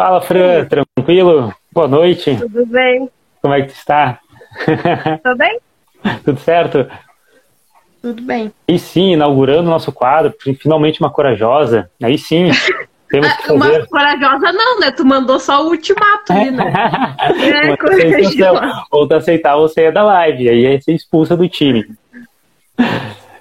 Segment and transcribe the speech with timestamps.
[0.00, 1.52] Fala, Fran, tranquilo?
[1.72, 2.36] Boa noite.
[2.36, 3.10] Tudo bem?
[3.42, 4.20] Como é que tu está?
[5.24, 5.58] Tudo bem?
[6.24, 6.86] Tudo certo?
[8.00, 8.52] Tudo bem.
[8.68, 11.90] E sim, inaugurando o nosso quadro, finalmente uma corajosa.
[12.00, 12.48] Aí sim,
[13.10, 13.86] temos que Uma fazer.
[13.88, 14.92] corajosa não, né?
[14.92, 16.72] Tu mandou só o ultimato ali, né?
[17.18, 18.84] É, Uma corajosa.
[18.92, 20.48] Ou tu aceitar ou sair da live.
[20.48, 21.84] Aí é ser expulsa do time.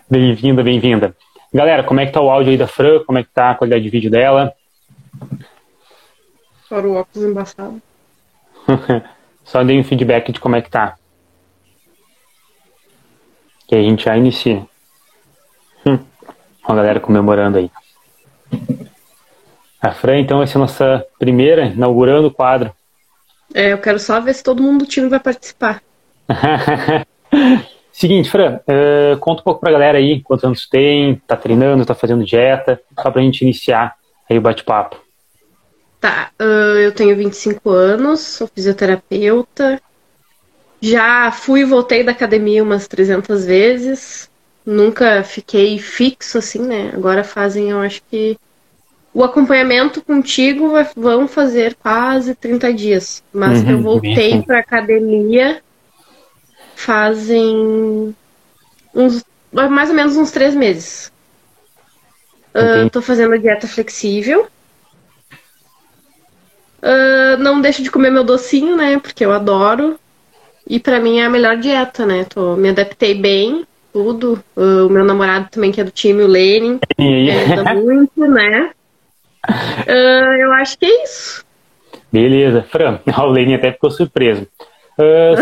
[0.10, 1.16] Bem-vinda, bem-vinda.
[1.54, 3.04] Galera, como é que tá o áudio aí da Fran?
[3.06, 4.52] Como é que tá a qualidade de vídeo dela?
[6.68, 7.82] Fora o óculos embaçado.
[9.44, 10.96] Só dei um feedback de como é que tá.
[13.68, 14.66] Que aí a gente já inicia.
[15.86, 16.00] Hum.
[16.68, 17.72] Ó, a galera comemorando aí.
[19.82, 22.74] A Fran, então, vai ser a nossa primeira, inaugurando o quadro.
[23.54, 25.82] É, eu quero só ver se todo mundo do time vai participar.
[27.92, 31.96] Seguinte, Fran, eh, conta um pouco pra galera aí quantos anos tem, tá treinando, tá
[31.96, 33.96] fazendo dieta, só pra gente iniciar
[34.30, 35.07] aí o bate-papo.
[36.00, 36.44] Tá, ah,
[36.80, 39.82] eu tenho 25 anos, sou fisioterapeuta.
[40.82, 44.30] Já fui e voltei da academia umas 300 vezes.
[44.66, 46.92] Nunca fiquei fixo assim, né?
[46.94, 48.38] Agora fazem, eu acho que.
[49.14, 53.24] O acompanhamento contigo vai- vão fazer quase 30 dias.
[53.34, 54.44] Mas Uhum, eu voltei bem.
[54.44, 55.62] pra academia
[56.76, 58.16] fazem
[58.94, 61.12] uns, mais ou menos uns três meses.
[62.54, 62.92] Ah, Entendi.
[62.92, 64.48] tô fazendo dieta flexível.
[66.82, 69.00] Ah, não deixo de comer meu docinho, né?
[69.00, 70.00] Porque eu adoro.
[70.70, 72.26] E pra mim é a melhor dieta, né?
[72.26, 74.44] Tô, me adaptei bem, tudo.
[74.56, 78.72] Ah, o meu namorado também, que é do time, o Lenin, me ajuda muito, né?
[79.48, 81.46] Ah, eu acho que é isso.
[82.12, 84.48] Beleza, Fran, a Lene até ficou surpreso.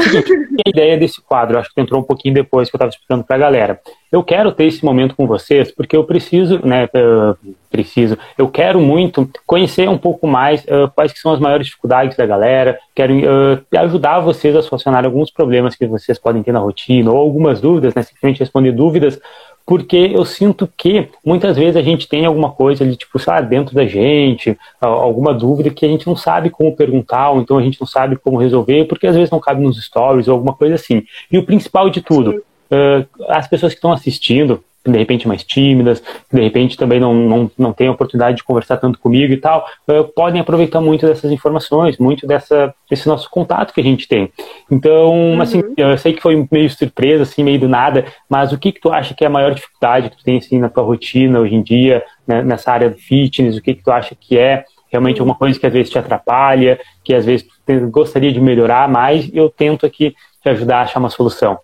[0.02, 0.34] Seguinte,
[0.66, 3.36] a ideia desse quadro, acho que entrou um pouquinho depois que eu estava explicando para
[3.36, 3.80] a galera.
[4.12, 7.36] Eu quero ter esse momento com vocês porque eu preciso, né, ah,
[7.70, 12.16] preciso, eu quero muito conhecer um pouco mais ah, quais que são as maiores dificuldades
[12.16, 16.60] da galera, quero ah, ajudar vocês a solucionar alguns problemas que vocês podem ter na
[16.60, 19.20] rotina ou algumas dúvidas, né, simplesmente responder dúvidas
[19.66, 23.42] porque eu sinto que muitas vezes a gente tem alguma coisa ali, tipo, sei lá,
[23.42, 27.64] dentro da gente, alguma dúvida que a gente não sabe como perguntar, ou então a
[27.64, 30.76] gente não sabe como resolver, porque às vezes não cabe nos stories ou alguma coisa
[30.76, 31.04] assim.
[31.32, 36.00] E o principal de tudo, ah, as pessoas que estão assistindo, de repente mais tímidas,
[36.00, 39.38] que de repente também não, não, não têm a oportunidade de conversar tanto comigo e
[39.38, 44.08] tal, ah, podem aproveitar muito dessas informações, muito dessa, desse nosso contato que a gente
[44.08, 44.32] tem.
[44.72, 48.72] Então, assim, eu sei que foi meio surpresa, assim, meio do nada, mas o que
[48.72, 51.40] que tu acha que é a maior dificuldade que tu tem, assim, na tua rotina
[51.40, 54.66] hoje em dia, né, nessa área do fitness, o que que tu acha que é
[54.92, 58.88] realmente alguma coisa que às vezes te atrapalha, que às vezes tu gostaria de melhorar
[58.88, 61.58] mais, e eu tento aqui te ajudar a achar uma solução.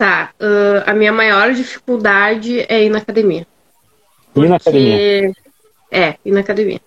[0.00, 3.46] Tá, ah, a minha maior dificuldade é ir na academia.
[4.34, 5.34] E na academia?
[5.92, 6.80] É, ir na academia.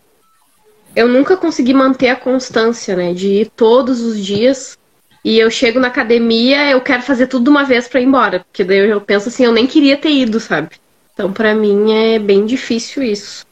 [0.96, 3.13] Eu nunca consegui manter a constância, né?
[3.13, 4.79] De ir todos os dias.
[5.23, 8.40] E eu chego na academia, eu quero fazer tudo de uma vez pra ir embora.
[8.40, 10.72] Porque daí eu penso assim, eu nem queria ter ido, sabe?
[11.13, 13.46] Então, pra mim, é bem difícil isso.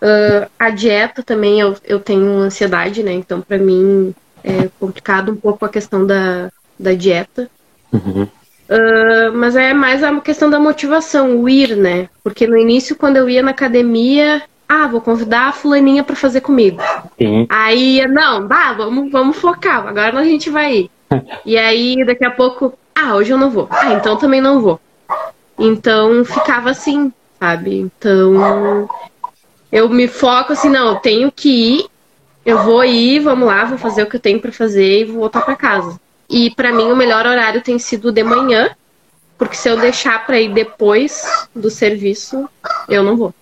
[0.00, 3.12] Ah, a dieta também, eu, eu tenho ansiedade, né?
[3.12, 7.48] Então, pra mim, é complicado um pouco a questão da, da dieta.
[7.92, 8.26] Uhum.
[8.72, 12.08] Ah, mas é mais a questão da motivação, o ir, né?
[12.24, 16.40] Porque no início, quando eu ia na academia, ah, vou convidar a fulaninha pra fazer
[16.40, 16.80] comigo.
[17.18, 17.46] Sim.
[17.50, 20.90] Aí, não, bah, vamos, vamos focar, agora a gente vai ir.
[21.44, 23.68] E aí, daqui a pouco, ah, hoje eu não vou.
[23.70, 24.80] Ah, então também não vou.
[25.58, 27.78] Então, ficava assim, sabe?
[27.78, 28.88] Então,
[29.70, 31.86] eu me foco assim, não, eu tenho que ir,
[32.46, 35.20] eu vou ir, vamos lá, vou fazer o que eu tenho pra fazer e vou
[35.20, 36.00] voltar pra casa.
[36.32, 38.70] E pra mim o melhor horário tem sido de manhã,
[39.36, 42.48] porque se eu deixar pra ir depois do serviço,
[42.88, 43.34] eu não vou.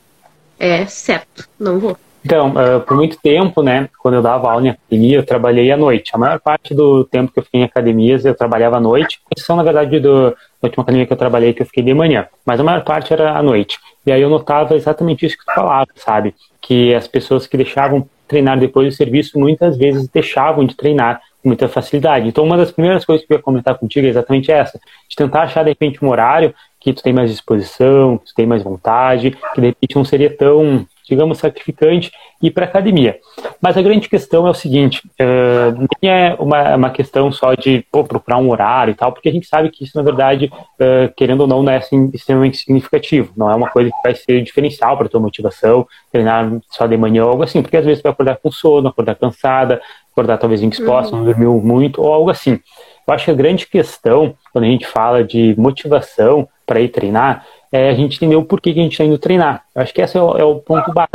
[0.59, 1.97] É certo, não vou.
[2.25, 5.77] Então, ah, por muito tempo, né, quando eu dava aula em academia, eu trabalhei à
[5.77, 6.11] noite.
[6.13, 9.55] A maior parte do tempo que eu fiquei em academias, eu trabalhava à noite, exceção,
[9.55, 12.27] na verdade, do, da última academia que eu trabalhei, que eu fiquei de manhã.
[12.45, 13.79] Mas a maior parte era à noite.
[14.05, 16.35] E aí eu notava exatamente isso que tu falava, sabe?
[16.61, 21.69] Que as pessoas que deixavam treinar depois do serviço, muitas vezes deixavam de treinar muita
[21.69, 22.29] facilidade.
[22.29, 24.79] Então, uma das primeiras coisas que eu ia comentar contigo é exatamente essa,
[25.09, 28.47] de tentar achar, de repente, um horário que tu tem mais disposição, que tu tem
[28.47, 32.11] mais vontade, que de repente não seria tão, digamos, sacrificante
[32.43, 33.19] ir para academia.
[33.61, 37.85] Mas a grande questão é o seguinte, uh, nem é uma, uma questão só de
[37.93, 41.13] pô, procurar um horário e tal, porque a gente sabe que isso, na verdade, uh,
[41.15, 43.31] querendo ou não, não é assim, extremamente significativo.
[43.37, 47.25] Não é uma coisa que vai ser diferencial para tua motivação, treinar só de manhã
[47.25, 50.63] ou algo assim, porque às vezes tu vai acordar com sono, acordar cansada, acordar talvez
[50.63, 52.59] indisposta, não dormiu muito ou algo assim.
[53.07, 57.45] Eu acho que a grande questão, quando a gente fala de motivação para ir treinar,
[57.73, 59.65] é a gente entender o porquê que a gente está indo treinar.
[59.75, 61.09] Eu acho que esse é o, é o, ponto base.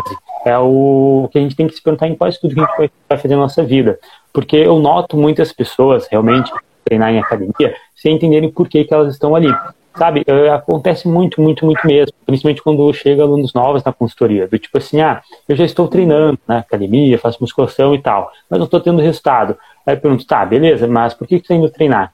[0.45, 2.91] É o que a gente tem que se perguntar em quase tudo que a gente
[3.09, 3.99] vai fazer na nossa vida.
[4.33, 6.51] Porque eu noto muitas pessoas realmente
[6.83, 9.53] treinar em academia sem entenderem por que, que elas estão ali.
[9.97, 14.77] Sabe, acontece muito, muito, muito mesmo, principalmente quando chega alunos novos na consultoria, do tipo
[14.77, 18.81] assim, ah, eu já estou treinando na academia, faço musculação e tal, mas não estou
[18.81, 19.57] tendo resultado.
[19.85, 22.11] Aí eu pergunto, tá, beleza, mas por que, você está indo treinar?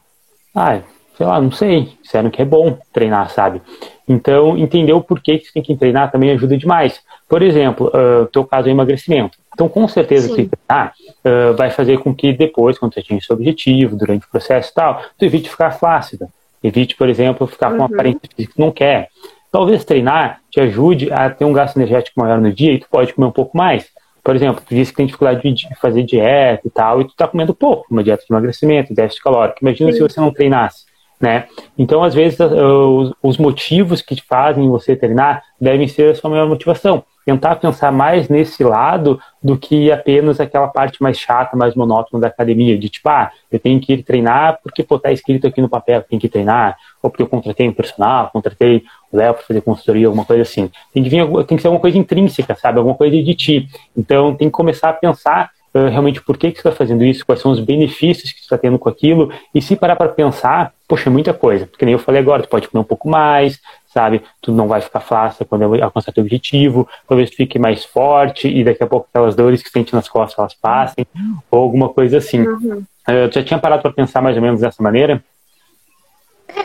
[0.56, 0.80] Ah,
[1.18, 3.62] sei lá, não sei, disseram que é bom treinar, sabe?
[4.08, 7.02] Então, entender o porquê que você tem que treinar também ajuda demais.
[7.30, 9.38] Por exemplo, uh, teu caso é emagrecimento.
[9.54, 10.36] Então, com certeza, Sim.
[10.36, 10.94] que treinar
[11.26, 14.74] uh, vai fazer com que depois, quando você atingir seu objetivo, durante o processo e
[14.74, 16.28] tal, tu evite ficar flácida.
[16.64, 17.94] Evite, por exemplo, ficar com uma uhum.
[17.94, 19.10] aparência física que não quer.
[19.52, 23.14] Talvez treinar te ajude a ter um gasto energético maior no dia e tu pode
[23.14, 23.90] comer um pouco mais.
[24.24, 27.28] Por exemplo, tu disse que tem dificuldade de fazer dieta e tal, e tu tá
[27.28, 29.58] comendo pouco, uma dieta de emagrecimento, déficit calórico.
[29.62, 29.98] Imagina Sim.
[29.98, 30.86] se você não treinasse,
[31.20, 31.48] né?
[31.78, 36.30] Então, às vezes, uh, os motivos que te fazem você treinar devem ser a sua
[36.30, 41.76] maior motivação tentar pensar mais nesse lado do que apenas aquela parte mais chata, mais
[41.76, 45.48] monótona da academia, de tipo, ah, eu tenho que ir treinar porque pô, tá escrito
[45.48, 49.34] aqui no papel tem que treinar, ou porque eu contratei um personal, contratei o Léo
[49.34, 50.70] para fazer consultoria, alguma coisa assim.
[50.94, 52.78] Tem que, vir, tem que ser alguma coisa intrínseca, sabe?
[52.78, 53.68] Alguma coisa de ti.
[53.96, 57.26] Então tem que começar a pensar uh, realmente por que, que você está fazendo isso,
[57.26, 60.74] quais são os benefícios que você está tendo com aquilo, e se parar para pensar,
[60.88, 61.66] poxa, é muita coisa.
[61.68, 63.60] Porque nem eu falei agora, tu pode comer um pouco mais,
[63.94, 64.24] sabe?
[64.42, 68.64] Tu não vai ficar flácil quando alcançar teu objetivo, talvez tu fique mais forte e
[68.64, 71.06] daqui a pouco aquelas dores que sente nas costas elas passem,
[71.50, 72.42] ou alguma coisa assim.
[72.42, 72.84] Uhum.
[73.08, 75.24] Uh, tu já tinha parado para pensar mais ou menos dessa maneira?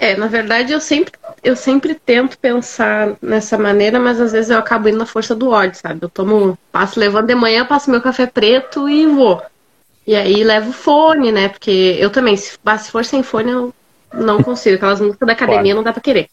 [0.00, 1.12] É, na verdade eu sempre,
[1.42, 5.50] eu sempre tento pensar nessa maneira, mas às vezes eu acabo indo na força do
[5.50, 6.00] ódio, sabe?
[6.02, 9.40] Eu tomo, passo levando de manhã, passo meu café preto e vou.
[10.06, 11.48] E aí levo fone, né?
[11.48, 13.74] Porque eu também, se, se for sem fone, eu
[14.14, 14.76] não consigo.
[14.76, 15.76] Aquelas músicas da academia claro.
[15.76, 16.28] não dá pra querer.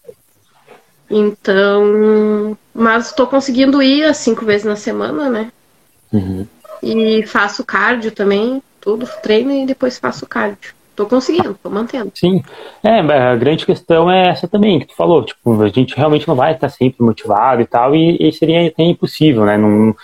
[1.15, 5.51] Então, mas estou conseguindo ir as cinco vezes na semana, né?
[6.11, 6.47] Uhum.
[6.81, 10.73] E faço cardio também, tudo, treino e depois faço cardio.
[10.95, 12.11] Tô conseguindo, tô mantendo.
[12.15, 12.43] Sim.
[12.83, 15.23] É, a grande questão é essa também, que tu falou.
[15.23, 18.83] Tipo, a gente realmente não vai estar sempre motivado e tal, e, e seria até
[18.83, 19.55] impossível, né?
[19.55, 19.95] Não,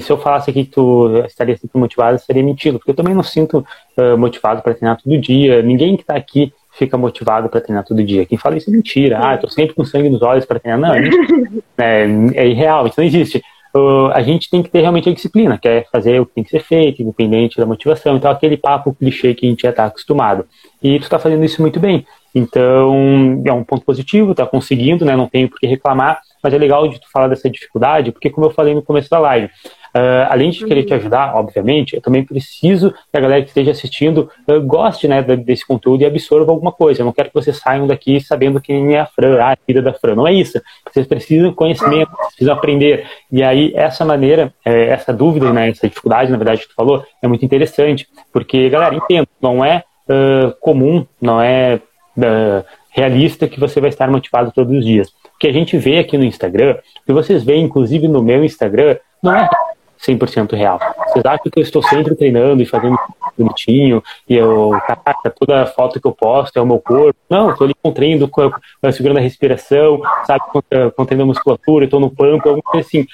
[0.00, 3.22] se eu falasse aqui que tu estaria sempre motivado, seria mentira, porque eu também não
[3.22, 3.66] sinto
[3.96, 5.62] uh, motivado para treinar todo dia.
[5.62, 8.26] Ninguém que está aqui fica motivado para treinar todo dia.
[8.26, 9.18] Quem fala isso é mentira.
[9.20, 10.80] Ah, eu tô sempre com sangue nos olhos para treinar.
[10.80, 11.02] Não, é,
[11.78, 13.42] é, é, irreal, isso não existe.
[13.74, 16.44] Uh, a gente tem que ter realmente a disciplina, que é fazer o que tem
[16.44, 18.16] que ser feito, independente da motivação.
[18.16, 20.46] Então, aquele papo clichê que a gente já está acostumado.
[20.82, 22.06] E tu está fazendo isso muito bem.
[22.34, 25.16] Então, é um ponto positivo, está conseguindo, né?
[25.16, 28.46] Não tenho por que reclamar, mas é legal de tu falar dessa dificuldade, porque como
[28.46, 29.50] eu falei no começo da live,
[29.98, 30.98] Uh, além de querer te uhum.
[30.98, 35.66] ajudar, obviamente, eu também preciso que a galera que esteja assistindo uh, goste né, desse
[35.66, 37.00] conteúdo e absorva alguma coisa.
[37.00, 39.82] Eu não quero que vocês saiam daqui sabendo quem é a Fran, ah, a vida
[39.82, 40.14] da Fran.
[40.14, 40.60] Não é isso.
[40.88, 43.06] Vocês precisam conhecimento, precisam aprender.
[43.32, 47.04] E aí, essa maneira, é, essa dúvida, né, essa dificuldade, na verdade, que tu falou,
[47.20, 48.06] é muito interessante.
[48.32, 51.80] Porque, galera, entendo, não é uh, comum, não é
[52.90, 55.08] realista que você vai estar motivado todos os dias.
[55.08, 58.44] O que a gente vê aqui no Instagram, o que vocês veem, inclusive no meu
[58.44, 59.48] Instagram, não é
[60.06, 60.78] 100% real.
[61.08, 62.98] Vocês acham que eu estou sempre treinando e fazendo
[63.36, 67.18] bonitinho, e eu, caraca, toda foto que eu posto é o meu corpo.
[67.28, 68.30] Não, estou ali com treino,
[68.92, 70.44] segurando a respiração, sabe,
[70.96, 73.06] contendo a musculatura, estou no pump, alguma coisa assim.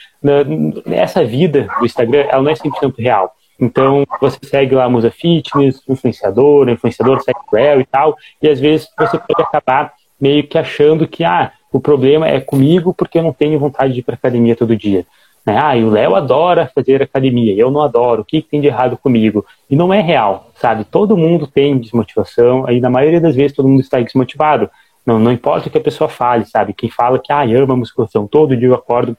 [0.86, 3.34] Essa vida do Instagram, ela não é 100% real.
[3.60, 8.58] Então, você segue lá a Musa Fitness, influenciador, influenciador segue well e tal, e às
[8.58, 13.22] vezes você pode acabar meio que achando que, ah, o problema é comigo porque eu
[13.22, 15.04] não tenho vontade de ir para academia todo dia.
[15.44, 15.58] Né?
[15.60, 18.96] Ah, e o Léo adora fazer academia, eu não adoro, o que, tem de errado
[18.96, 19.44] comigo?
[19.68, 20.84] E não é real, sabe?
[20.84, 24.70] Todo mundo tem desmotivação, aí na maioria das vezes todo mundo está desmotivado.
[25.04, 26.72] Não, não importa o que a pessoa fale, sabe?
[26.72, 29.16] Quem fala que ah, ama musculação, todo dia eu acordo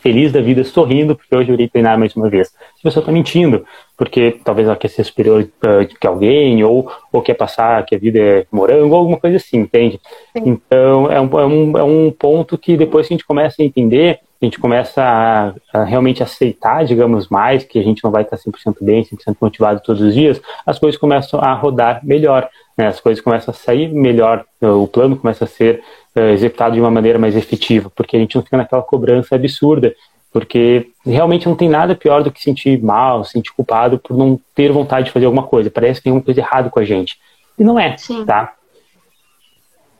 [0.00, 2.48] feliz da vida, sorrindo, porque hoje eu irei treinar mais uma vez.
[2.48, 3.64] Se a pessoa está mentindo,
[3.96, 7.98] porque talvez ela quer ser superior uh, que alguém, ou, ou quer passar que a
[7.98, 10.00] vida é morango, ou alguma coisa assim, entende?
[10.32, 10.42] Sim.
[10.46, 13.64] Então, é um, é, um, é um ponto que depois que a gente começa a
[13.64, 18.22] entender, a gente começa a, a, realmente aceitar, digamos, mais, que a gente não vai
[18.22, 22.48] estar 100% bem, 100% motivado todos os dias, as coisas começam a rodar melhor,
[22.80, 22.88] né?
[22.88, 25.82] as coisas começam a sair melhor, o plano começa a ser
[26.16, 29.94] uh, executado de uma maneira mais efetiva, porque a gente não fica naquela cobrança absurda,
[30.32, 34.72] porque realmente não tem nada pior do que sentir mal, sentir culpado por não ter
[34.72, 37.18] vontade de fazer alguma coisa, parece que tem alguma coisa errada com a gente,
[37.58, 38.24] e não é, Sim.
[38.24, 38.54] tá?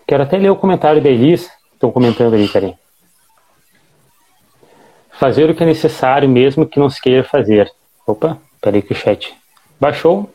[0.06, 2.74] Quero até ler o comentário da Elis, estão comentando ali, Karim.
[5.12, 7.70] Fazer o que é necessário, mesmo que não se queira fazer.
[8.06, 9.36] Opa, peraí que o chat
[9.78, 10.30] baixou.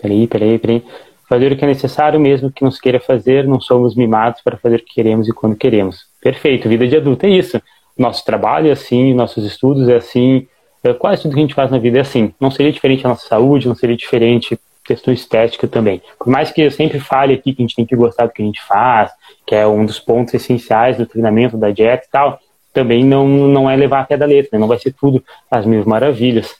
[0.00, 0.84] Peraí, peraí, peraí.
[1.28, 4.76] Fazer o que é necessário mesmo que nos queira fazer, não somos mimados para fazer
[4.76, 6.06] o que queremos e quando queremos.
[6.20, 7.60] Perfeito, vida de adulto é isso.
[7.96, 10.46] Nosso trabalho é assim, nossos estudos é assim,
[10.82, 12.32] é, quase tudo que a gente faz na vida é assim.
[12.40, 14.58] Não seria diferente a nossa saúde, não seria diferente
[14.88, 16.00] questão estética também.
[16.18, 18.42] Por mais que eu sempre fale aqui que a gente tem que gostar do que
[18.42, 19.12] a gente faz,
[19.46, 22.40] que é um dos pontos essenciais do treinamento, da dieta e tal,
[22.72, 24.58] também não, não é levar a da letra, né?
[24.58, 26.56] não vai ser tudo as mil maravilhas.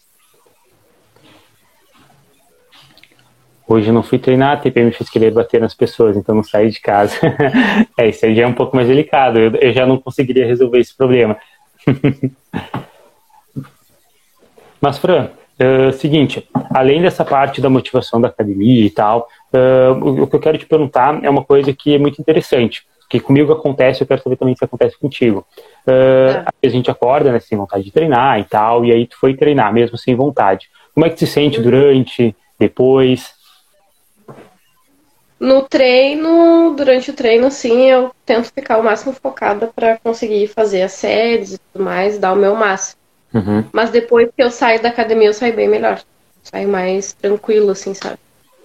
[3.68, 6.42] Hoje eu não fui treinar, a TPM me fez querer bater nas pessoas, então não
[6.42, 7.14] saí de casa.
[7.98, 10.78] é, isso aí já é um pouco mais delicado, eu, eu já não conseguiria resolver
[10.78, 11.36] esse problema.
[14.80, 20.26] Mas, Fran, é, seguinte, além dessa parte da motivação da academia e tal, uh, o,
[20.26, 24.00] que eu quero te perguntar é uma coisa que é muito interessante, que comigo acontece,
[24.00, 25.44] eu quero saber também se acontece contigo.
[25.86, 26.44] Uh, é.
[26.64, 29.74] A gente acorda, né, sem vontade de treinar e tal, e aí tu foi treinar,
[29.74, 30.68] mesmo sem vontade.
[30.94, 33.37] Como é que tu se sente durante, depois?
[35.40, 40.82] No treino, durante o treino, assim, eu tento ficar o máximo focada para conseguir fazer
[40.82, 42.98] as séries e tudo mais, dar o meu máximo.
[43.32, 43.64] Uhum.
[43.72, 46.02] Mas depois que eu saio da academia, eu saio bem melhor.
[46.42, 48.18] Saio mais tranquilo, assim, sabe?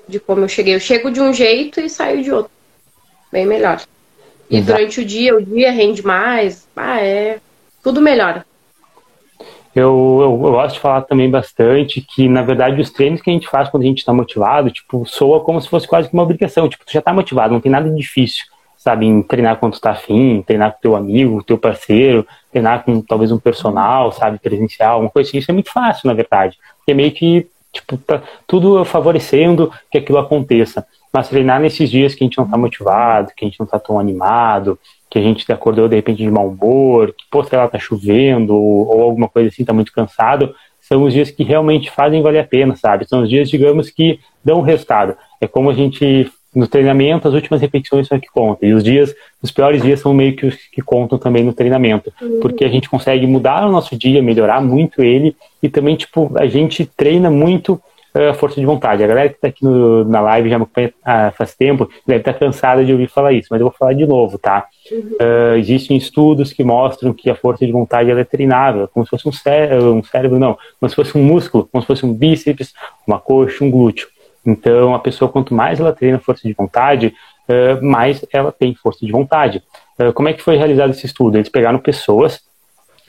[0.08, 0.74] De como eu cheguei.
[0.74, 2.51] Eu chego de um jeito e saio de outro.
[3.32, 3.82] Bem melhor.
[4.50, 4.77] E Exato.
[4.77, 6.68] durante o dia, o dia rende mais.
[6.75, 7.39] Ah, é.
[7.84, 8.46] Tudo melhora.
[9.75, 13.34] Eu, eu, eu, gosto de falar também bastante que, na verdade, os treinos que a
[13.34, 16.22] gente faz quando a gente está motivado, tipo, soa como se fosse quase que uma
[16.22, 16.70] obrigação.
[16.70, 18.46] Tipo, tu já está motivado, não tem nada difícil,
[18.77, 19.08] sabe?
[19.08, 23.32] Em treinar quando tu tá afim, treinar com teu amigo, teu parceiro, treinar com talvez
[23.32, 24.38] um personal, sabe?
[24.38, 25.39] Presencial, uma coisa assim.
[25.39, 26.56] Isso é muito fácil, na verdade.
[26.77, 30.86] Porque é meio que, tipo, tá tudo favorecendo que aquilo aconteça.
[31.13, 33.77] Mas treinar nesses dias que a gente não tá motivado, que a gente não tá
[33.77, 34.79] tão animado,
[35.10, 38.55] que a gente acordou de repente de mau humor, que, pô, sei lá, tá chovendo,
[38.55, 42.39] ou, ou alguma coisa assim, tá muito cansado, são os dias que realmente fazem valer
[42.39, 43.08] a pena, sabe?
[43.08, 45.15] São os dias, digamos, que dão resultado.
[45.39, 48.67] É como a gente, no treinamento, as últimas repetições são que contam.
[48.67, 52.12] E os dias, os piores dias são meio que os que contam também no treinamento.
[52.22, 52.39] Uhum.
[52.41, 56.48] Porque a gente consegue mudar o nosso dia, melhorar muito ele, e também, tipo, a
[56.48, 57.79] gente treina muito
[58.15, 59.03] uh, força de vontade.
[59.03, 62.20] A galera que está aqui no, na live já me acompanha uh, faz tempo, deve
[62.22, 64.65] estar tá cansada de ouvir falar isso, mas eu vou falar de novo, tá?
[64.91, 69.27] Uh, existem estudos que mostram que a força de vontade é treinável, como se fosse
[69.27, 72.74] um, cé um cérebro, não, como se fosse um músculo, como se fosse um bíceps,
[73.08, 74.08] uma coxa, um glúteo.
[74.46, 77.13] Então, a pessoa, quanto mais ela treina força de vontade,
[77.48, 79.63] uh, mais ela tem força de vontade.
[79.98, 81.38] Uh, como é que foi realizado esse estudo?
[81.38, 82.41] Eles pegaram pessoas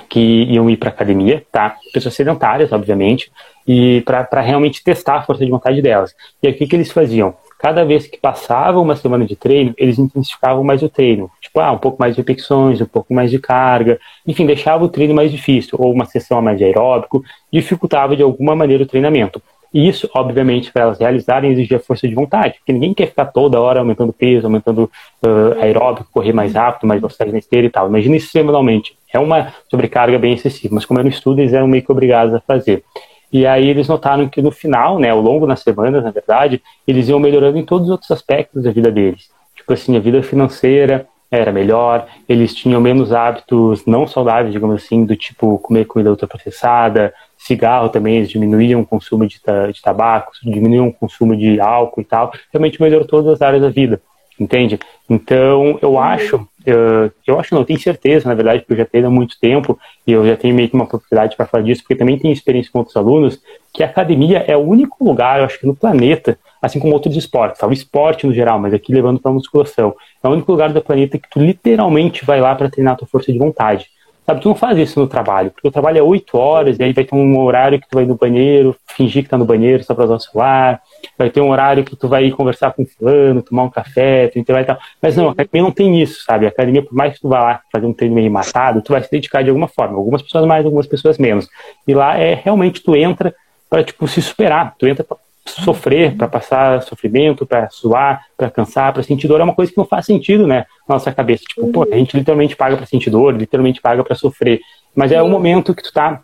[0.08, 1.76] que iam ir para academia, tá?
[1.92, 3.30] Pessoas sedentárias, obviamente,
[3.66, 6.14] e para realmente testar a força de vontade delas.
[6.42, 7.34] E o que, eles faziam?
[7.58, 11.30] Cada vez que passava uma semana de treino, eles intensificavam mais o treino.
[11.40, 14.88] Tipo, ah, um pouco mais de repetições, um pouco mais de carga, enfim, deixava o
[14.88, 19.40] treino mais difícil, ou uma sessão mais de aeróbico, dificultava de alguma maneira o treinamento.
[19.74, 23.60] E isso, obviamente, para elas realizarem, exigia força de vontade, porque ninguém quer ficar toda
[23.60, 24.88] hora aumentando peso, aumentando
[25.20, 27.88] uh, aeróbico, correr mais rápido, mais velocidade na esteira e tal.
[27.88, 28.96] Imagina isso semanalmente.
[29.12, 32.32] É uma sobrecarga bem excessiva, mas como era um estudo, eles eram meio que obrigados
[32.32, 32.84] a fazer.
[33.32, 37.08] E aí eles notaram que no final, né, ao longo das semanas, na verdade, eles
[37.08, 39.28] iam melhorando em todos os outros aspectos da vida deles.
[39.56, 45.04] Tipo assim, a vida financeira era melhor, eles tinham menos hábitos não saudáveis, digamos assim,
[45.04, 49.40] do tipo comer comida ultraprocessada, cigarro também, eles diminuíam o consumo de,
[49.72, 53.70] de tabaco, diminuíam o consumo de álcool e tal, realmente melhorou todas as áreas da
[53.70, 54.00] vida,
[54.38, 54.78] entende?
[55.08, 59.08] Então, eu acho eu, eu acho, não, tenho certeza, na verdade, porque eu já treino
[59.08, 61.94] há muito tempo e eu já tenho meio que uma propriedade para falar disso, porque
[61.94, 63.40] também tenho experiência com outros alunos,
[63.72, 67.16] que a academia é o único lugar, eu acho que no planeta, assim como outros
[67.16, 67.66] esportes, tá?
[67.66, 70.80] o esporte no geral, mas aqui levando para a musculação, é o único lugar do
[70.80, 73.86] planeta que tu literalmente vai lá para treinar a tua força de vontade.
[74.26, 76.94] Sabe, tu não faz isso no trabalho, porque o trabalho é oito horas, e aí
[76.94, 79.94] vai ter um horário que tu vai no banheiro, fingir que tá no banheiro só
[79.94, 80.80] para usar o celular,
[81.18, 84.64] vai ter um horário que tu vai conversar com fulano, tomar um café, tu vai
[84.64, 84.78] tal.
[85.02, 86.46] Mas não, a academia não tem isso, sabe?
[86.46, 89.02] A academia, por mais que tu vá lá fazer um treino meio matado, tu vai
[89.02, 89.98] se dedicar de alguma forma.
[89.98, 91.46] Algumas pessoas mais, algumas pessoas menos.
[91.86, 93.34] E lá é realmente tu entra
[93.68, 98.92] para tipo se superar, tu entra para sofrer, para passar sofrimento, para suar, para cansar,
[98.92, 101.44] para sentir dor é uma coisa que não faz sentido, né, na nossa cabeça.
[101.44, 104.60] Tipo, pô, a gente literalmente paga para sentir dor, literalmente paga para sofrer.
[104.94, 106.22] Mas é o momento que tu tá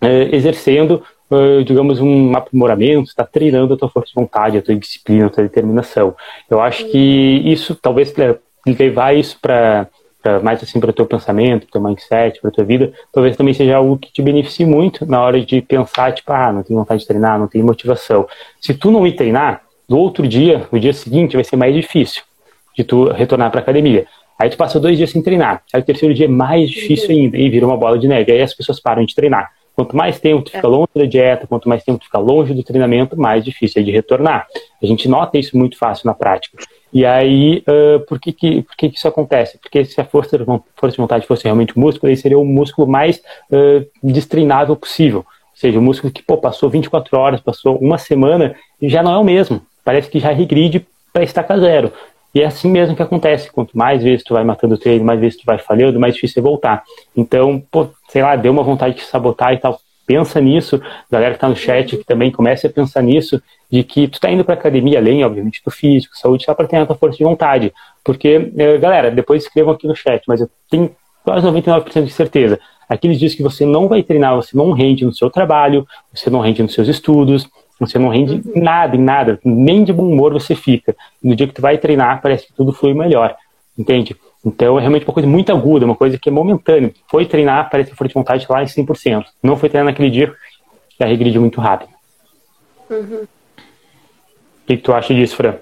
[0.00, 4.74] é, exercendo, é, digamos, um aprimoramento, está treinando a tua força de vontade, a tua
[4.74, 6.14] disciplina, a tua determinação.
[6.48, 8.14] Eu acho que isso, talvez
[8.66, 9.88] levar isso para
[10.42, 13.36] mais assim para o teu pensamento, para o teu mindset, para a tua vida, talvez
[13.36, 16.78] também seja algo que te beneficie muito na hora de pensar, tipo, ah, não tenho
[16.78, 18.26] vontade de treinar, não tenho motivação.
[18.60, 22.22] Se tu não ir treinar, no outro dia, no dia seguinte, vai ser mais difícil
[22.76, 24.06] de tu retornar para a academia.
[24.38, 25.62] Aí tu passa dois dias sem treinar.
[25.72, 28.32] Aí o terceiro dia é mais difícil ainda e vira uma bola de neve.
[28.32, 29.50] Aí as pessoas param de treinar.
[29.74, 30.70] Quanto mais tempo tu fica é.
[30.70, 33.90] longe da dieta, quanto mais tempo tu fica longe do treinamento, mais difícil é de
[33.90, 34.46] retornar.
[34.82, 36.58] A gente nota isso muito fácil na prática.
[36.92, 39.58] E aí, uh, por, que, que, por que, que isso acontece?
[39.58, 40.38] Porque se a força,
[40.76, 43.18] força de vontade fosse realmente o músculo, ele seria o músculo mais
[43.50, 45.20] uh, destreinável possível.
[45.20, 49.12] Ou seja, o músculo que pô, passou 24 horas, passou uma semana, e já não
[49.12, 49.62] é o mesmo.
[49.84, 51.92] Parece que já regride para estaca zero.
[52.34, 53.50] E é assim mesmo que acontece.
[53.50, 56.40] Quanto mais vezes tu vai matando o treino, mais vezes tu vai falhando, mais difícil
[56.40, 56.82] é voltar.
[57.16, 59.78] Então, pô, sei lá, deu uma vontade de sabotar e tal.
[60.12, 60.78] Pensa nisso,
[61.10, 64.30] galera que tá no chat que também comece a pensar nisso, de que tu tá
[64.30, 67.24] indo pra academia, além, obviamente, do físico, saúde, só para ter a tua força de
[67.24, 67.72] vontade.
[68.04, 72.60] Porque, eh, galera, depois escrevam aqui no chat, mas eu tenho quase 99% de certeza.
[72.86, 76.40] Aqueles dias que você não vai treinar, você não rende no seu trabalho, você não
[76.40, 77.48] rende nos seus estudos,
[77.80, 80.94] você não rende em nada, em nada, nem de bom humor você fica.
[81.22, 83.34] No dia que tu vai treinar, parece que tudo flui melhor,
[83.78, 84.14] entende?
[84.44, 86.92] Então é realmente uma coisa muito aguda, uma coisa que é momentânea.
[87.08, 89.24] Foi treinar, parece que foi de vontade lá em 100%.
[89.42, 90.34] Não foi treinar naquele dia,
[90.98, 91.90] já regrediu muito rápido.
[92.90, 93.22] Uhum.
[93.22, 95.56] O que, que, tu acha disso, Fran?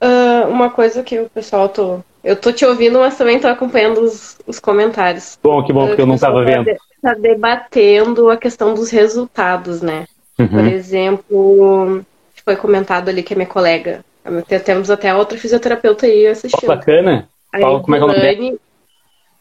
[0.00, 2.00] Uh, uma coisa que o pessoal tô.
[2.22, 5.38] Eu tô te ouvindo, mas também tô acompanhando os, os comentários.
[5.42, 6.66] Bom, que bom, porque eu não tava vendo.
[6.66, 10.06] Tá, de, tá debatendo a questão dos resultados, né?
[10.38, 10.48] Uhum.
[10.48, 12.04] Por exemplo,
[12.44, 14.04] foi comentado ali que a minha colega.
[14.64, 16.64] Temos até outra fisioterapeuta aí assistindo.
[16.64, 17.28] Oh, bacana.
[17.58, 18.58] Qual, como é que é o nome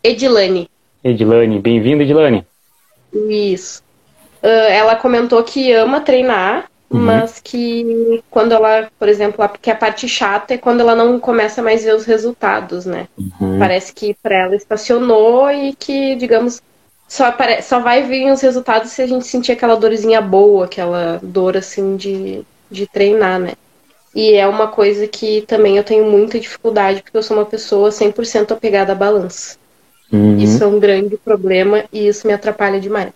[0.03, 0.69] Edilane.
[1.03, 2.45] Edilane, bem-vinda, Edilane.
[3.13, 3.83] Isso.
[4.41, 6.99] Uh, ela comentou que ama treinar, uhum.
[7.01, 11.19] mas que quando ela, por exemplo, a, que a parte chata é quando ela não
[11.19, 13.07] começa mais a ver os resultados, né?
[13.17, 13.59] Uhum.
[13.59, 16.61] Parece que para ela estacionou e que, digamos,
[17.07, 17.61] só, apare...
[17.61, 21.97] só vai vir os resultados se a gente sentir aquela dorzinha boa, aquela dor assim
[21.97, 23.53] de, de treinar, né?
[24.15, 27.91] E é uma coisa que também eu tenho muita dificuldade, porque eu sou uma pessoa
[27.91, 29.57] 100% apegada à balança.
[30.11, 30.37] Uhum.
[30.37, 33.13] Isso é um grande problema e isso me atrapalha demais.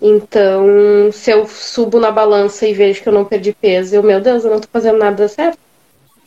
[0.00, 0.66] Então,
[1.12, 4.44] se eu subo na balança e vejo que eu não perdi peso, eu, meu Deus,
[4.44, 5.58] eu não tô fazendo nada certo.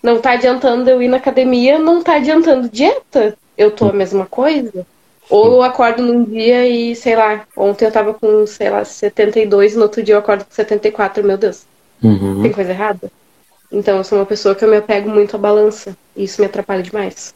[0.01, 3.35] Não tá adiantando eu ir na academia, não tá adiantando dieta.
[3.57, 4.85] Eu tô a mesma coisa.
[5.29, 9.75] Ou eu acordo num dia e, sei lá, ontem eu tava com, sei lá, 72,
[9.75, 11.63] no outro dia eu acordo com 74, meu Deus.
[12.01, 12.43] Uhum.
[12.43, 13.11] Tem coisa errada?
[13.75, 15.97] Então eu sou uma pessoa que eu me apego muito à balança.
[16.15, 17.35] E isso me atrapalha demais.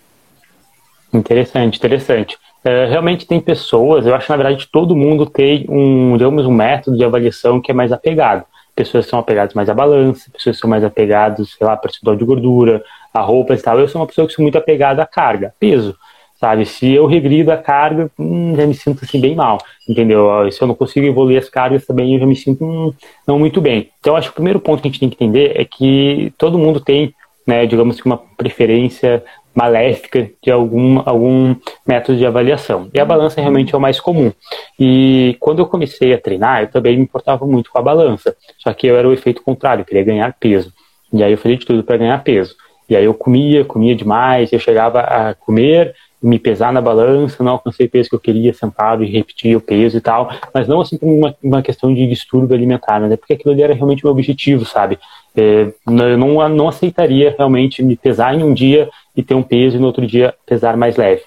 [1.14, 2.38] Interessante, interessante.
[2.64, 6.52] É, realmente tem pessoas, eu acho que na verdade todo mundo tem um, digamos, um
[6.52, 8.46] método de avaliação que é mais apegado.
[8.74, 12.82] Pessoas são apegadas mais à balança, pessoas são mais apegadas, sei lá, percentual de gordura,
[13.14, 13.78] a roupa e tal.
[13.78, 15.98] Eu sou uma pessoa que sou muito apegada à carga, peso
[16.40, 16.66] sabe?
[16.66, 20.50] Se eu regrido a carga, hum, já me sinto assim bem mal, entendeu?
[20.52, 22.94] Se eu não consigo evoluir as cargas também, eu já me sinto hum,
[23.28, 23.90] não muito bem.
[24.00, 26.58] Então, acho que o primeiro ponto que a gente tem que entender é que todo
[26.58, 27.14] mundo tem,
[27.46, 29.24] né, digamos que uma preferência
[29.54, 32.90] maléfica de algum, algum método de avaliação.
[32.94, 34.32] E a balança realmente é o mais comum.
[34.80, 38.36] E quando eu comecei a treinar, eu também me importava muito com a balança.
[38.60, 40.72] Só que eu era o efeito contrário, eu queria ganhar peso.
[41.12, 42.56] E aí eu fazia de tudo para ganhar peso.
[42.90, 47.54] E aí eu comia, comia demais, eu chegava a comer, me pesar na balança, não
[47.54, 50.82] alcancei o peso que eu queria sentado e repetir o peso e tal, mas não
[50.82, 54.04] assim como uma, uma questão de distúrbio alimentar, mas é porque aquilo ali era realmente
[54.04, 55.00] meu objetivo, sabe?
[55.36, 59.78] É, eu não, não aceitaria realmente me pesar em um dia e ter um peso
[59.78, 61.22] e no outro dia pesar mais leve.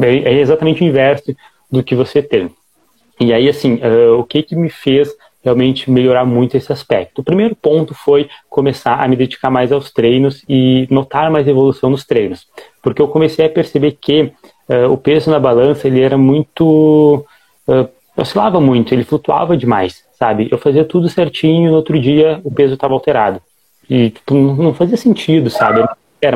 [0.00, 1.34] É, é exatamente o inverso
[1.70, 2.50] do que você tem.
[3.20, 7.20] E aí, assim, uh, o que que me fez realmente melhorar muito esse aspecto.
[7.20, 11.90] O primeiro ponto foi começar a me dedicar mais aos treinos e notar mais evolução
[11.90, 12.46] nos treinos,
[12.82, 14.32] porque eu comecei a perceber que
[14.68, 17.24] uh, o peso na balança ele era muito
[17.66, 20.48] uh, oscilava muito, ele flutuava demais, sabe?
[20.50, 23.40] Eu fazia tudo certinho, no outro dia o peso estava alterado
[23.88, 25.86] e tipo, não fazia sentido, sabe?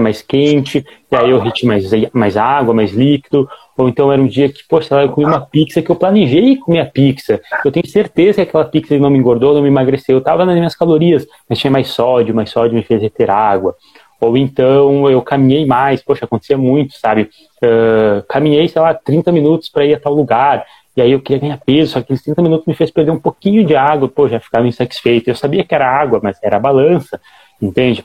[0.01, 4.27] Mais quente, e aí eu reti mais, mais água, mais líquido, ou então era um
[4.27, 7.40] dia que, poxa, eu comi uma pizza que eu planejei comer a pizza.
[7.64, 10.16] Eu tenho certeza que aquela pizza não me engordou, não me emagreceu.
[10.16, 13.75] Eu estava nas minhas calorias, mas tinha mais sódio, mais sódio me fez reter água.
[14.21, 17.29] Ou então eu caminhei mais, poxa, acontecia muito, sabe?
[17.62, 20.64] Uh, caminhei, sei lá, 30 minutos para ir a tal lugar.
[20.97, 23.18] E aí eu queria ganhar peso, só que aqueles 30 minutos me fez perder um
[23.18, 25.29] pouquinho de água, pô, já ficava insatisfeito.
[25.29, 27.21] Eu sabia que era água, mas era balança,
[27.61, 28.05] entende?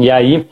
[0.00, 0.46] E aí,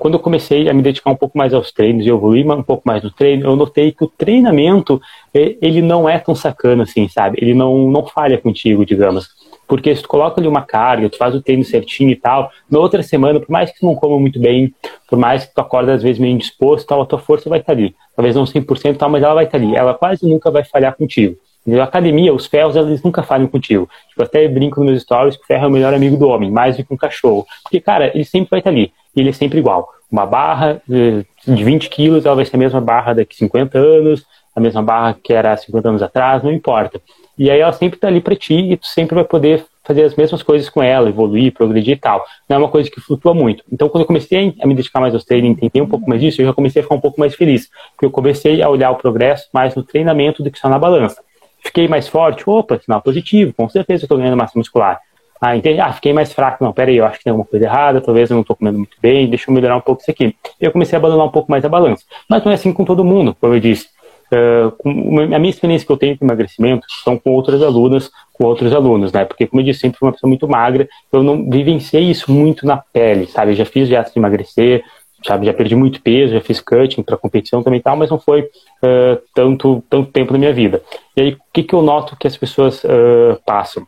[0.00, 2.82] quando eu comecei a me dedicar um pouco mais aos treinos e evoluir um pouco
[2.84, 5.00] mais no treino, eu notei que o treinamento,
[5.32, 7.38] ele não é tão sacana assim, sabe?
[7.40, 9.28] Ele não, não falha contigo, digamos.
[9.66, 12.78] Porque se tu coloca ali uma carga, tu faz o treino certinho e tal, na
[12.78, 14.74] outra semana, por mais que tu não coma muito bem,
[15.08, 17.72] por mais que tu acorda às vezes meio indisposto, tal, a tua força vai estar
[17.72, 17.94] ali.
[18.14, 19.74] Talvez não 100%, tal, mas ela vai estar ali.
[19.74, 21.36] Ela quase nunca vai falhar contigo.
[21.66, 23.88] Na academia, os ferros, eles nunca falham contigo.
[24.08, 26.50] Tipo, até brinco nos meus stories que o ferro é o melhor amigo do homem,
[26.50, 27.46] mais do que um cachorro.
[27.62, 28.92] Porque, cara, ele sempre vai estar ali.
[29.16, 29.88] E ele é sempre igual.
[30.10, 34.24] Uma barra eh, de 20 quilos, ela vai ser a mesma barra daqui 50 anos,
[34.54, 37.00] a mesma barra que era 50 anos atrás, não importa.
[37.36, 40.14] E aí ela sempre está ali para ti e tu sempre vai poder fazer as
[40.14, 42.24] mesmas coisas com ela, evoluir, progredir e tal.
[42.48, 43.62] Não é uma coisa que flutua muito.
[43.70, 46.40] Então, quando eu comecei a me dedicar mais aos treinos, entender um pouco mais disso,
[46.40, 48.96] eu já comecei a ficar um pouco mais feliz, porque eu comecei a olhar o
[48.96, 51.22] progresso mais no treinamento do que só na balança.
[51.64, 55.00] Fiquei mais forte, opa, sinal positivo, com certeza eu estou ganhando massa muscular.
[55.40, 55.80] Ah, entendi.
[55.80, 56.64] Ah, fiquei mais fraco.
[56.64, 58.96] Não, peraí, eu acho que tem alguma coisa errada, talvez eu não estou comendo muito
[59.00, 60.34] bem, deixa eu melhorar um pouco isso aqui.
[60.60, 62.04] Eu comecei a abandonar um pouco mais a balança.
[62.28, 63.88] Mas não é assim com todo mundo, como eu disse.
[64.32, 68.72] Uh, a minha experiência que eu tenho com emagrecimento são com outras alunas, com outros
[68.72, 69.24] alunos, né?
[69.24, 72.66] Porque, como eu disse, sempre fui uma pessoa muito magra, eu não vivenciei isso muito
[72.66, 73.52] na pele, sabe?
[73.52, 74.82] Eu já fiz dieta de emagrecer,
[75.26, 75.46] sabe?
[75.46, 78.42] Já perdi muito peso, já fiz cutting para competição também e tal, mas não foi
[78.42, 80.82] uh, tanto, tanto tempo na minha vida.
[81.16, 83.86] E aí, o que, que eu noto que as pessoas uh, passam?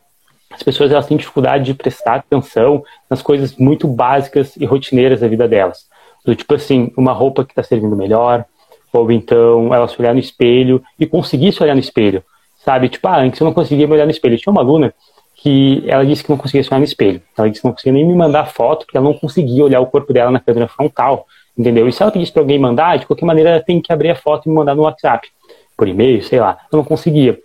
[0.51, 5.29] As pessoas elas têm dificuldade de prestar atenção nas coisas muito básicas e rotineiras da
[5.29, 5.87] vida delas.
[6.25, 8.45] Do tipo assim, uma roupa que está servindo melhor,
[8.93, 12.25] ou então ela se olhar no espelho e conseguir se olhar no espelho,
[12.65, 12.89] sabe?
[12.89, 14.39] Tipo, ah, antes eu não conseguia me olhar no espelho.
[14.39, 14.95] Tinha uma aluna
[15.37, 17.23] que ela disse que não conseguia se olhar no espelho.
[17.37, 19.87] Ela disse que não conseguia nem me mandar foto, porque ela não conseguia olhar o
[19.87, 21.87] corpo dela na câmera frontal, entendeu?
[21.87, 24.17] E se ela pedisse para alguém mandar, de qualquer maneira ela tem que abrir a
[24.17, 25.29] foto e me mandar no WhatsApp,
[25.77, 26.59] por e-mail, sei lá.
[26.73, 27.39] Eu não conseguia.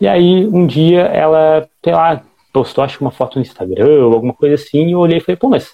[0.00, 4.12] E aí, um dia, ela, sei lá, postou, acho que uma foto no Instagram ou
[4.12, 5.70] alguma coisa assim, e eu olhei e falei, pô, mas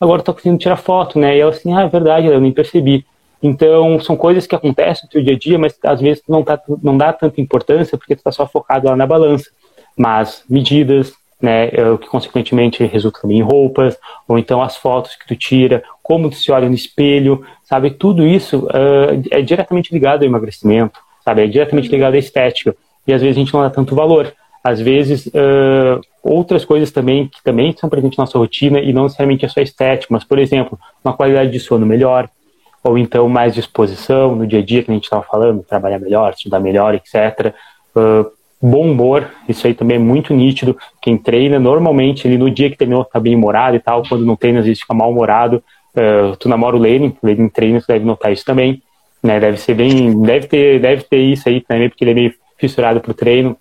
[0.00, 1.36] agora eu tô conseguindo tirar foto, né?
[1.36, 3.04] E ela assim, ah, é verdade, eu nem percebi.
[3.42, 6.60] Então, são coisas que acontecem no seu dia a dia, mas às vezes não, tá,
[6.82, 9.50] não dá tanta importância porque tu está só focado lá na balança.
[9.96, 15.14] Mas medidas, né, é o que consequentemente resulta também em roupas, ou então as fotos
[15.14, 17.90] que tu tira, como tu se olha no espelho, sabe?
[17.90, 21.44] Tudo isso uh, é diretamente ligado ao emagrecimento, sabe?
[21.44, 22.74] É diretamente ligado à estética.
[23.06, 24.32] E às vezes a gente não dá tanto valor.
[24.62, 29.02] Às vezes, uh, outras coisas também que também são presentes na nossa rotina e não
[29.02, 32.30] necessariamente é só estética, mas, por exemplo, uma qualidade de sono melhor,
[32.82, 36.32] ou então mais disposição no dia a dia que a gente estava falando, trabalhar melhor,
[36.32, 37.54] estudar melhor, etc.
[37.94, 38.30] Uh,
[38.64, 40.76] bom humor, isso aí também é muito nítido.
[41.02, 44.36] Quem treina, normalmente, ele no dia que treinou tá bem humorado e tal, quando não
[44.36, 45.62] treina, às vezes fica mal-humorado.
[45.94, 48.82] Uh, tu namora o Lenin, o Lenin treina, tu deve notar isso também.
[49.22, 49.38] Né?
[49.38, 53.00] Deve ser bem, deve ter, deve ter isso aí também, porque ele é meio fissurado
[53.00, 53.56] pro treino,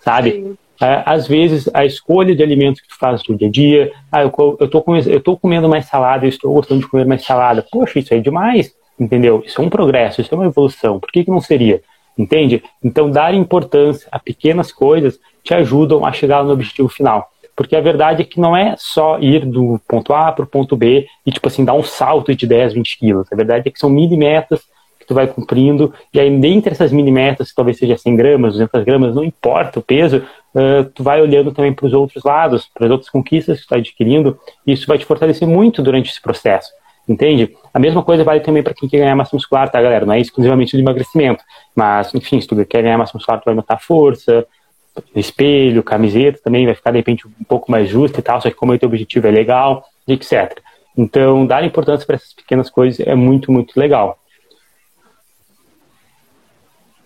[0.00, 0.32] sabe?
[0.32, 0.56] Sim.
[0.82, 4.22] É, às vezes, a escolha de alimentos que tu faz no dia a dia, ah,
[4.22, 7.24] eu, eu, tô comendo, eu tô comendo mais salada, eu estou gostando de comer mais
[7.24, 7.64] salada.
[7.70, 9.42] Poxa, isso é demais, entendeu?
[9.46, 10.98] Isso é um progresso, isso é uma evolução.
[10.98, 11.80] Por que, que não seria?
[12.16, 12.62] Entende?
[12.82, 17.30] Então, dar importância a pequenas coisas te ajudam a chegar no objetivo final.
[17.54, 20.76] Porque a verdade é que não é só ir do ponto A para o ponto
[20.76, 23.28] B e, tipo assim, dar um salto de 10, 20 quilos.
[23.32, 24.60] A verdade é que são mini metas
[25.02, 28.84] que tu vai cumprindo, e aí dentre essas mini metas, talvez seja 100 gramas, 200
[28.84, 30.18] gramas, não importa o peso,
[30.54, 33.64] uh, tu vai olhando também para os outros lados, para as outras conquistas que tu
[33.64, 36.70] está adquirindo, e isso vai te fortalecer muito durante esse processo,
[37.08, 37.56] entende?
[37.72, 40.06] A mesma coisa vale também para quem quer ganhar massa muscular, tá, galera?
[40.06, 41.42] Não é exclusivamente de emagrecimento,
[41.74, 44.46] mas, enfim, se tu quer ganhar massa muscular, tu vai notar força,
[45.14, 48.56] espelho, camiseta também vai ficar, de repente, um pouco mais justo e tal, só que
[48.56, 50.60] como o teu objetivo é legal, etc.
[50.96, 54.18] Então, dar importância para essas pequenas coisas é muito, muito legal.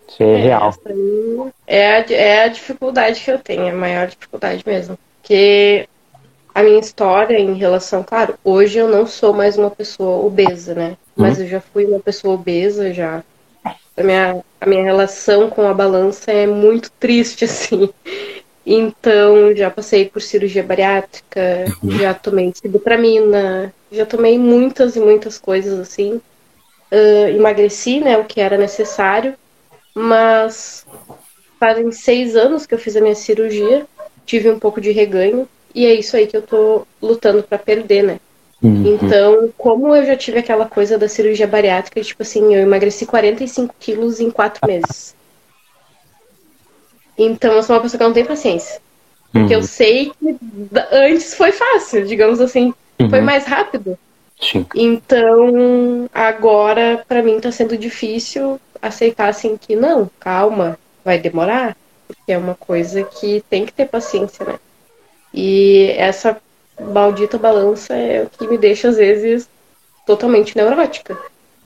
[0.09, 0.75] Isso é, é real.
[1.67, 4.99] É a, é a dificuldade que eu tenho, é a maior dificuldade mesmo.
[5.21, 5.89] Porque
[6.57, 10.97] a minha história em relação, claro, hoje eu não sou mais uma pessoa obesa, né?
[11.15, 11.45] Mas uhum.
[11.45, 13.23] eu já fui uma pessoa obesa já.
[13.95, 17.91] A minha, a minha relação com a balança é muito triste, assim.
[18.65, 21.91] Então, já passei por cirurgia bariátrica, uhum.
[21.91, 26.23] já tomei sibutramina, já tomei muitas e muitas coisas assim.
[26.91, 29.35] Uh, emagreci, né, o que era necessário
[29.99, 30.87] mas
[31.59, 33.87] fazem seis anos que eu fiz a minha cirurgia,
[34.27, 38.03] tive um pouco de reganho, e é isso aí que eu tô lutando para perder,
[38.03, 38.19] né?
[38.63, 38.95] Uhum.
[38.95, 43.75] Então, como eu já tive aquela coisa da cirurgia bariátrica, tipo assim, eu emagreci 45
[43.79, 45.15] quilos em quatro meses.
[47.19, 48.81] Então, eu sou uma pessoa que não tem paciência.
[49.31, 49.61] Porque uhum.
[49.61, 50.37] eu sei que
[50.91, 53.11] antes foi fácil, digamos assim, uhum.
[53.11, 53.99] foi mais rápido.
[54.41, 54.65] Sim.
[54.75, 62.33] Então, agora, para mim, tá sendo difícil aceitar assim que não, calma, vai demorar, porque
[62.33, 64.59] é uma coisa que tem que ter paciência, né?
[65.37, 66.41] E essa
[66.81, 69.49] maldita balança é o que me deixa, às vezes,
[70.07, 71.17] totalmente neurótica.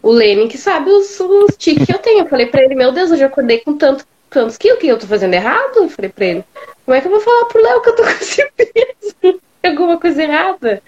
[0.02, 2.20] O Lenin que sabe os, os tiques que eu tenho.
[2.20, 4.98] Eu falei pra ele, meu Deus, eu já acordei com tanto, tantos quilos, que eu
[4.98, 5.76] tô fazendo errado?
[5.76, 6.44] Eu falei pra ele,
[6.84, 9.40] como é que eu vou falar pro Léo que eu tô com esse peso?
[9.62, 10.82] Alguma coisa errada?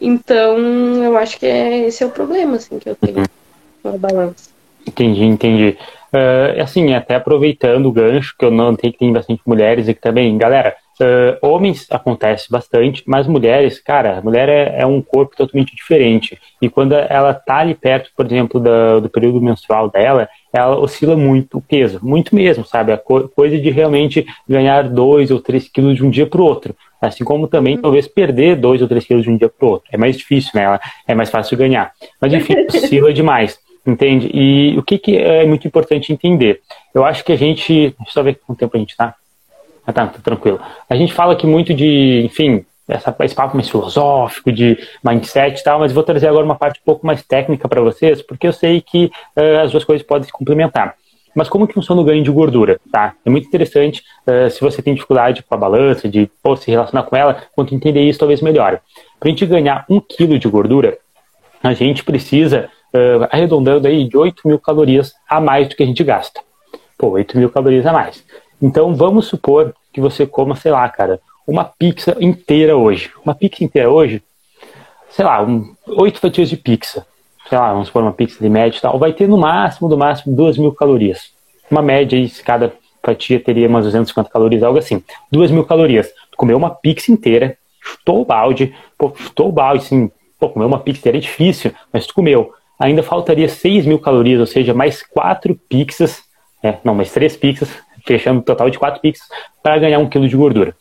[0.00, 0.58] Então,
[1.04, 3.24] eu acho que é, esse é o problema, assim, que eu tenho
[3.82, 4.50] com a balança.
[4.86, 5.78] Entendi, entendi.
[6.12, 10.00] Uh, assim, até aproveitando o gancho, que eu não tenho que tem bastante mulheres aqui
[10.00, 15.76] também, galera, Uh, homens acontece bastante, mas mulheres, cara, mulher é, é, um corpo totalmente
[15.76, 16.38] diferente.
[16.60, 21.14] E quando ela tá ali perto, por exemplo, do, do período menstrual dela, ela oscila
[21.14, 22.92] muito o peso, muito mesmo, sabe?
[22.92, 26.44] A co coisa de realmente ganhar dois ou três quilos de um dia para o
[26.44, 26.74] outro.
[26.98, 27.82] Assim como também, uhum.
[27.82, 29.88] talvez, perder dois ou três quilos de um dia para o outro.
[29.92, 30.62] É mais difícil, né?
[30.62, 31.92] Ela é mais fácil ganhar.
[32.18, 33.58] Mas, enfim, oscila demais.
[33.86, 34.30] Entende?
[34.32, 36.60] E o que, que é muito importante entender?
[36.94, 37.72] Eu acho que a gente.
[37.72, 39.14] Deixa eu só ver quanto tempo a gente tá.
[39.86, 40.60] Ah, tá, tá tranquilo.
[40.90, 45.64] A gente fala aqui muito de, enfim, essa, esse papo mais filosófico, de mindset e
[45.64, 48.52] tal, mas vou trazer agora uma parte um pouco mais técnica para vocês, porque eu
[48.52, 50.94] sei que uh, as duas coisas podem se complementar.
[51.34, 53.12] Mas como que funciona o ganho de gordura, tá?
[53.24, 57.02] É muito interessante uh, se você tem dificuldade com a balança, de pô, se relacionar
[57.02, 58.78] com ela, quanto entender isso talvez melhore.
[59.20, 60.96] Para a gente ganhar um quilo de gordura,
[61.62, 65.86] a gente precisa, uh, arredondando aí, de 8 mil calorias a mais do que a
[65.86, 66.40] gente gasta.
[66.96, 68.24] Pô, 8 mil calorias a mais.
[68.60, 73.10] Então vamos supor que você coma, sei lá, cara, uma pizza inteira hoje.
[73.24, 74.22] Uma pizza inteira hoje,
[75.10, 77.06] sei lá, um, oito fatias de pizza.
[77.48, 78.98] Sei lá, vamos supor uma pizza de média e tal.
[78.98, 81.30] Vai ter no máximo, do máximo, duas mil calorias.
[81.70, 85.02] Uma média aí, cada fatia teria umas 250 calorias, algo assim.
[85.30, 86.08] Duas mil calorias.
[86.36, 90.80] Comeu uma pizza inteira, chutou o balde, pô, chutou o balde, assim, pô, comer uma
[90.80, 92.52] pizza inteira é difícil, mas tu comeu.
[92.78, 96.22] Ainda faltaria 6 mil calorias, ou seja, mais quatro pizzas,
[96.62, 97.70] é, não, mais três pizzas,
[98.06, 99.26] fechando um total de 4 pizzas,
[99.62, 100.74] para ganhar um quilo de gordura.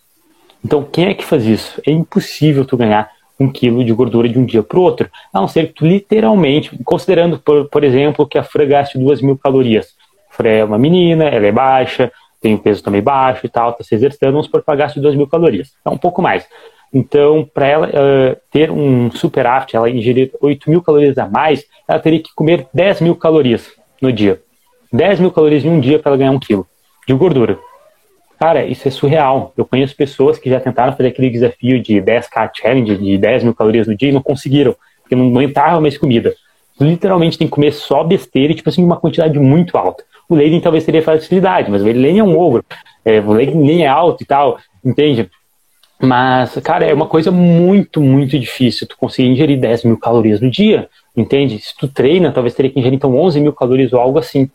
[0.63, 1.81] Então, quem é que faz isso?
[1.85, 3.09] É impossível tu ganhar
[3.39, 5.85] um quilo de gordura de um dia para o outro, a não ser que tu
[5.85, 9.87] literalmente, considerando, por, por exemplo, que a Fran gaste 2 mil calorias.
[10.31, 12.11] A Fran é uma menina, ela é baixa,
[12.41, 14.99] tem o um peso também baixo e tal, está se exercitando, vamos supor que gaste
[14.99, 15.73] 2 mil calorias.
[15.83, 16.47] É um pouco mais.
[16.93, 21.99] Então, para ela uh, ter um superávit, ela ingerir 8 mil calorias a mais, ela
[21.99, 23.69] teria que comer 10 mil calorias
[24.01, 24.41] no dia.
[24.93, 26.65] 10 mil calorias em um dia para ela ganhar um quilo
[27.07, 27.59] de gordura.
[28.39, 29.53] Cara, isso é surreal.
[29.57, 33.55] Eu conheço pessoas que já tentaram fazer aquele desafio de 10K Challenge, de 10 mil
[33.55, 36.35] calorias no dia, e não conseguiram, porque não entrava mais comida.
[36.79, 40.03] Literalmente tem que comer só besteira e, tipo assim, uma quantidade muito alta.
[40.27, 42.65] O Leiden talvez teria facilidade, mas o Leiden é um ogro.
[43.05, 45.29] É, o Leiden nem é alto e tal, entende?
[46.01, 50.51] Mas, cara, é uma coisa muito, muito difícil tu conseguir ingerir 10 mil calorias no
[50.51, 51.57] dia, entende?
[51.59, 54.49] Se tu treina, talvez teria que ingerir então 11 mil calorias ou algo assim,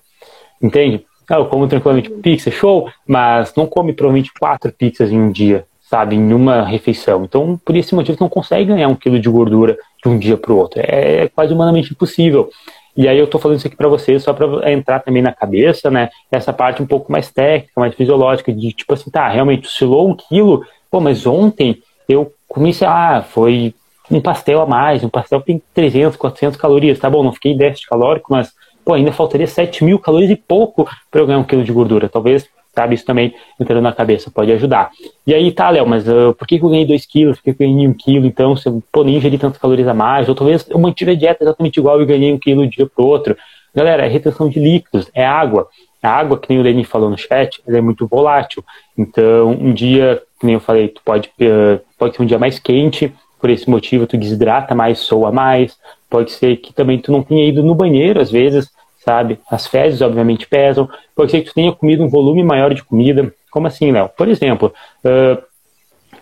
[0.63, 1.07] entende?
[1.31, 5.65] Ah, eu como tranquilamente pizza, show, mas não come provavelmente quatro pizzas em um dia,
[5.89, 7.23] sabe, em uma refeição.
[7.23, 10.37] Então, por esse motivo, tu não consegue ganhar um quilo de gordura de um dia
[10.37, 10.81] para o outro.
[10.85, 12.51] É, é quase humanamente impossível.
[12.97, 15.89] E aí eu estou falando isso aqui para vocês só para entrar também na cabeça,
[15.89, 16.11] né?
[16.33, 20.17] Essa parte um pouco mais técnica, mais fisiológica, de tipo assim, tá, realmente oscilou um
[20.17, 23.73] quilo, pô, mas ontem eu comi, sei lá, foi
[24.11, 27.89] um pastel a mais, um pastel tem 300, 400 calorias, tá bom, não fiquei déficit
[27.89, 28.53] calórico, mas
[28.91, 32.09] pô, ainda faltaria 7 mil calorias e pouco para eu ganhar um quilo de gordura.
[32.09, 34.91] Talvez, sabe, isso também entrando na cabeça pode ajudar.
[35.25, 37.37] E aí, tá, Léo, mas uh, por que, que eu ganhei 2 quilos?
[37.37, 38.27] Por que, que eu ganhei 1 um quilo?
[38.27, 41.15] Então, se eu pô, nem ingeri tantas calorias a mais, ou talvez eu mantive a
[41.15, 43.37] dieta exatamente igual e ganhei um quilo de dia pro outro.
[43.73, 45.69] Galera, é retenção de líquidos, é água.
[46.03, 48.65] A água, que nem o Lenin falou no chat, ela é muito volátil.
[48.99, 52.59] Então, um dia, que nem eu falei, tu pode, uh, pode ser um dia mais
[52.59, 55.79] quente, por esse motivo tu desidrata mais, soa mais.
[56.11, 58.69] Pode ser que também tu não tenha ido no banheiro, às vezes,
[59.05, 59.41] sabe?
[59.51, 60.89] As fezes, obviamente, pesam.
[61.15, 63.33] Pode ser que tu tenha comido um volume maior de comida.
[63.51, 64.09] Como assim, Léo?
[64.17, 64.73] Por exemplo,
[65.05, 65.43] uh,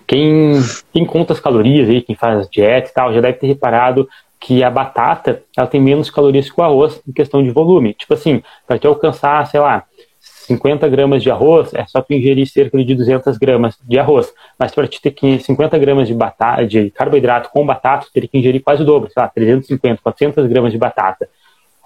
[0.06, 0.52] quem,
[0.92, 4.08] quem conta as calorias aí, quem faz dieta e tal, já deve ter reparado
[4.40, 7.94] que a batata ela tem menos calorias que o arroz em questão de volume.
[7.94, 9.84] Tipo assim, para te alcançar, sei lá,
[10.20, 14.32] 50 gramas de arroz, é só tu ingerir cerca de 200 gramas de arroz.
[14.58, 18.38] Mas para te ter 50 gramas de batata, de carboidrato com batata, tu teria que
[18.38, 21.28] ingerir quase o dobro, sei lá, 350, 400 gramas de batata.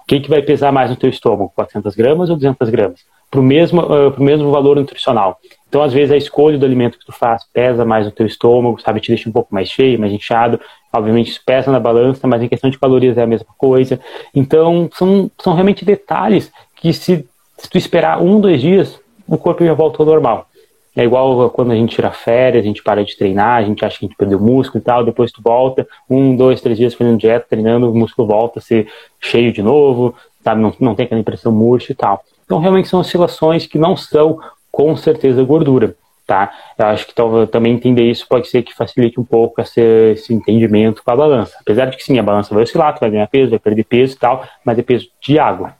[0.03, 2.99] O que, que vai pesar mais no teu estômago, 400 gramas ou 200 gramas?
[3.31, 5.39] Para o mesmo, uh, mesmo valor nutricional.
[5.67, 8.79] Então, às vezes, a escolha do alimento que tu faz pesa mais no teu estômago,
[8.79, 8.99] sabe?
[8.99, 10.59] Te deixa um pouco mais cheio, mais inchado.
[10.91, 13.99] Obviamente, isso pesa na balança, mas em questão de calorias é a mesma coisa.
[14.35, 17.25] Então, são, são realmente detalhes que se,
[17.57, 20.47] se tu esperar um, dois dias, o corpo já volta ao normal.
[20.95, 23.97] É igual quando a gente tira férias, a gente para de treinar, a gente acha
[23.97, 27.17] que a gente perdeu músculo e tal, depois tu volta, um, dois, três dias fazendo
[27.17, 28.87] dieta, treinando, o músculo volta a ser
[29.19, 30.61] cheio de novo, sabe?
[30.61, 32.23] Não, não tem aquela impressão murcha e tal.
[32.45, 34.39] Então realmente são oscilações que não são
[34.71, 35.95] com certeza gordura,
[36.27, 36.51] tá?
[36.77, 37.13] Eu acho que
[37.51, 41.57] também entender isso pode ser que facilite um pouco esse, esse entendimento com a balança.
[41.59, 44.15] Apesar de que sim, a balança vai oscilar, tu vai ganhar peso, vai perder peso
[44.15, 45.73] e tal, mas é peso de água.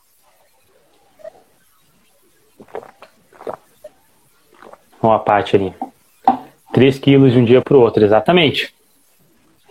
[5.03, 5.73] Olha a parte ali.
[6.73, 8.73] 3 quilos de um dia para o outro, exatamente.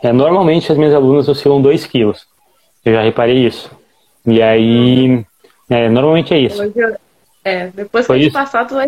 [0.03, 2.27] É, normalmente as minhas alunas oscilam 2 quilos.
[2.85, 3.71] Eu já reparei isso.
[4.27, 5.25] E aí,
[5.71, 6.63] é, normalmente é isso.
[7.43, 8.87] É, depois Foi que gente passar, tu vai.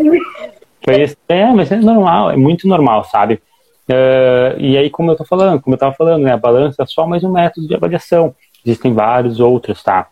[0.83, 3.41] Foi, é, mas é normal, é muito normal, sabe?
[3.89, 6.85] Uh, e aí, como eu tô falando, como eu tava falando, né, a balança é
[6.85, 8.35] só mais um método de avaliação.
[8.65, 10.07] Existem vários outros, tá?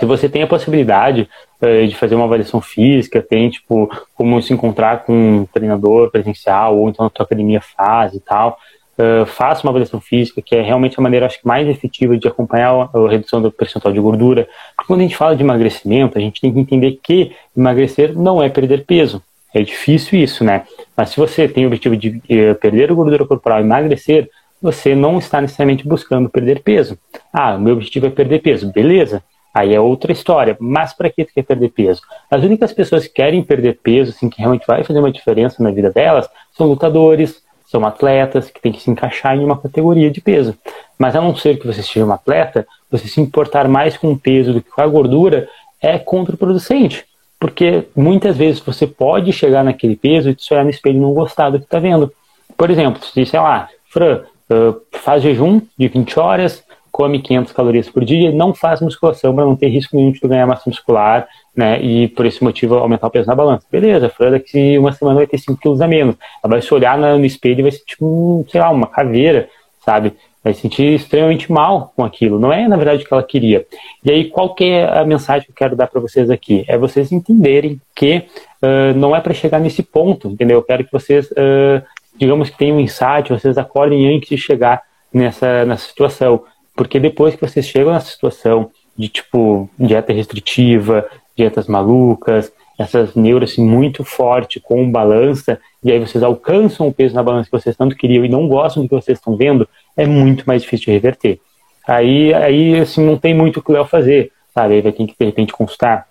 [0.00, 1.28] Se você tem a possibilidade
[1.60, 6.78] uh, de fazer uma avaliação física, tem, tipo, como se encontrar com um treinador presencial,
[6.78, 8.58] ou então na tua academia faz e tal,
[8.98, 12.26] uh, faça uma avaliação física, que é realmente a maneira, acho que, mais efetiva de
[12.26, 14.48] acompanhar a, redução do percentual de gordura.
[14.74, 18.42] Porque quando a gente fala de emagrecimento, a gente tem que entender que emagrecer não
[18.42, 19.22] é perder peso.
[19.52, 20.64] É difícil isso, né?
[20.96, 24.30] Mas se você tem o objetivo de eh, perder gordura corporal e emagrecer,
[24.62, 26.96] você não está necessariamente buscando perder peso.
[27.32, 28.72] Ah, o meu objetivo é perder peso.
[28.72, 29.22] Beleza.
[29.52, 30.56] Aí é outra história.
[30.60, 32.02] Mas para que tu quer perder peso?
[32.30, 35.70] As únicas pessoas que querem perder peso, assim, que realmente vai fazer uma diferença na
[35.70, 40.20] vida delas, são lutadores, são atletas que têm que se encaixar em uma categoria de
[40.20, 40.56] peso.
[40.98, 44.18] Mas a não ser que você seja um atleta, você se importar mais com o
[44.18, 45.48] peso do que com a gordura
[45.80, 47.04] é contraproducente.
[47.38, 51.14] Porque muitas vezes você pode chegar naquele peso e se olhar no espelho e não
[51.14, 52.12] gostar do que está vendo.
[52.56, 57.88] Por exemplo, se sei lá, Fran, uh, faz jejum de 20 horas, come 500 calorias
[57.88, 61.80] por dia não faz musculação para não ter risco nenhum de ganhar massa muscular, né?
[61.82, 63.66] E por esse motivo aumentar o peso na balança.
[63.70, 66.16] Beleza, Fran, daqui uma semana vai ter 5 quilos a menos.
[66.42, 69.48] Ela vai se olhar no espelho e vai ser tipo, sei lá, uma caveira,
[69.84, 70.14] sabe?
[70.42, 72.38] vai se sentir extremamente mal com aquilo.
[72.38, 73.66] Não é, na verdade, o que ela queria.
[74.04, 76.64] E aí, qual que é a mensagem que eu quero dar para vocês aqui?
[76.66, 78.24] É vocês entenderem que
[78.62, 80.58] uh, não é para chegar nesse ponto, entendeu?
[80.58, 81.82] Eu quero que vocês, uh,
[82.16, 86.42] digamos que tenham um insight, vocês acordem antes de chegar nessa, nessa situação.
[86.80, 93.50] Porque depois que vocês chegam nessa situação de, tipo, dieta restritiva, dietas malucas, essas neuras
[93.50, 97.76] assim, muito forte com balança, e aí vocês alcançam o peso na balança que vocês
[97.76, 100.92] tanto queriam e não gostam do que vocês estão vendo, é muito mais difícil de
[100.92, 101.38] reverter.
[101.86, 104.72] Aí, aí assim, não tem muito o que o Léo fazer, sabe?
[104.72, 106.06] Aí vai ter que, de repente, consultar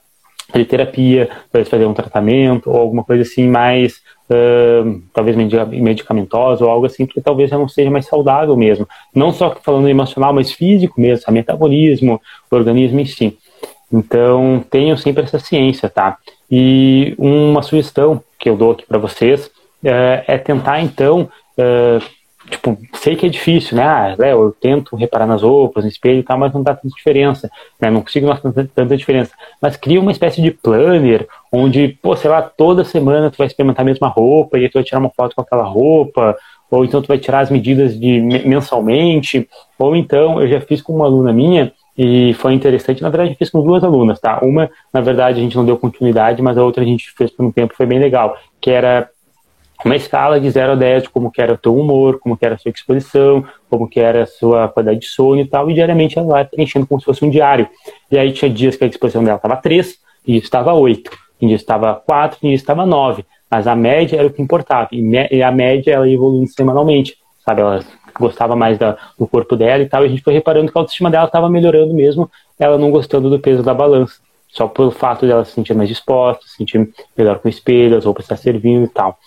[0.51, 6.85] fazer terapia, fazer um tratamento ou alguma coisa assim mais, uh, talvez medicamentosa ou algo
[6.85, 8.87] assim, que talvez já não seja mais saudável mesmo.
[9.13, 11.39] Não só falando emocional, mas físico mesmo, sabe?
[11.39, 13.37] metabolismo, o organismo em si.
[13.91, 16.17] Então, tenham sempre essa ciência, tá?
[16.49, 19.49] E uma sugestão que eu dou aqui para vocês
[19.83, 21.99] é, é, tentar, então, é,
[22.49, 23.83] tipo, sei que é difícil, né?
[23.83, 26.93] Ah, Léo, eu tento reparar nas roupas, no espelho e tal, mas não dá tanta
[26.95, 27.89] diferença, né?
[27.89, 29.33] Não consigo notar tanta, tanta diferença.
[29.61, 33.83] Mas cria uma espécie de planner, onde, pô, sei lá, toda semana tu vai experimentar
[33.83, 36.35] a mesma roupa e aí tu vai tirar uma foto com aquela roupa,
[36.69, 40.93] ou então tu vai tirar as medidas de mensalmente, ou então eu já fiz com
[40.93, 43.01] uma aluna minha e foi interessante.
[43.01, 44.39] Na verdade, eu fiz com duas alunas, tá?
[44.41, 47.45] Uma, na verdade, a gente não deu continuidade, mas a outra a gente fez por
[47.45, 49.09] um tempo, foi bem legal, que era
[49.83, 52.45] uma escala de 0 a 10 de como que era o teu humor, como que
[52.45, 55.73] era a sua exposição, como que era a sua qualidade de sono e tal, e
[55.73, 57.67] diariamente ela vai preenchendo como se fosse um diário.
[58.11, 61.11] E aí tinha dias que a exposição dela estava 3, e estava 8,
[61.41, 65.51] e estava 4, e estava 9, mas a média era o que importava, e a
[65.51, 67.83] média ela ia evoluindo semanalmente, sabe, ela
[68.19, 70.81] gostava mais da, do corpo dela e tal, e a gente foi reparando que a
[70.81, 74.15] autoestima dela estava melhorando mesmo, ela não gostando do peso da balança,
[74.49, 78.05] só pelo fato dela se sentir mais disposta, se sentir melhor com o espelho, as
[78.05, 79.17] roupas estar servindo e tal.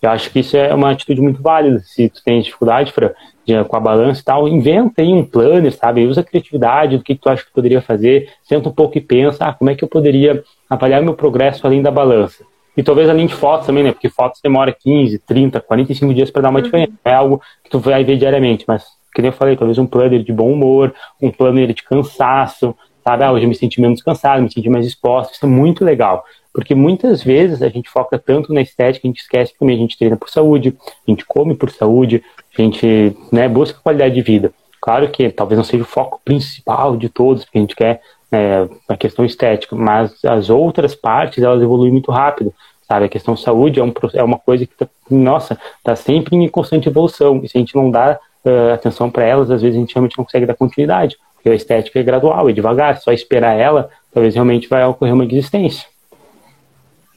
[0.00, 1.80] Eu acho que isso é uma atitude muito válida.
[1.80, 3.12] Se tu tem dificuldade pra,
[3.44, 6.06] de, com a balança e tal, inventa aí um planner, sabe?
[6.06, 9.00] Usa a criatividade do que, que tu acha que poderia fazer, senta um pouco e
[9.00, 12.44] pensa, ah, como é que eu poderia avaliar meu progresso além da balança?
[12.76, 13.92] E talvez além de fotos também, né?
[13.92, 16.64] Porque fotos demora 15, 30, 45 dias para dar uma uhum.
[16.64, 16.92] diferença.
[17.04, 20.32] É algo que tu vai ver diariamente, mas, como eu falei, talvez um planner de
[20.32, 23.24] bom humor, um planner de cansaço, sabe?
[23.24, 25.32] Ah, hoje eu me senti menos cansado, me senti mais disposto.
[25.32, 26.22] Isso é muito legal.
[26.56, 29.78] Porque muitas vezes a gente foca tanto na estética, a gente esquece que também a
[29.78, 30.74] gente treina por saúde,
[31.06, 32.24] a gente come por saúde,
[32.58, 34.50] a gente né, busca qualidade de vida.
[34.80, 38.00] Claro que talvez não seja o foco principal de todos, porque a gente quer
[38.32, 42.54] é, a questão estética, mas as outras partes elas evoluem muito rápido,
[42.88, 43.04] sabe?
[43.04, 46.88] A questão saúde é, um, é uma coisa que, tá, nossa, está sempre em constante
[46.88, 49.94] evolução, e se a gente não dá uh, atenção para elas, às vezes a gente
[49.94, 53.90] realmente não consegue dar continuidade, porque a estética é gradual, é devagar, só esperar ela,
[54.10, 55.86] talvez realmente vai ocorrer uma existência.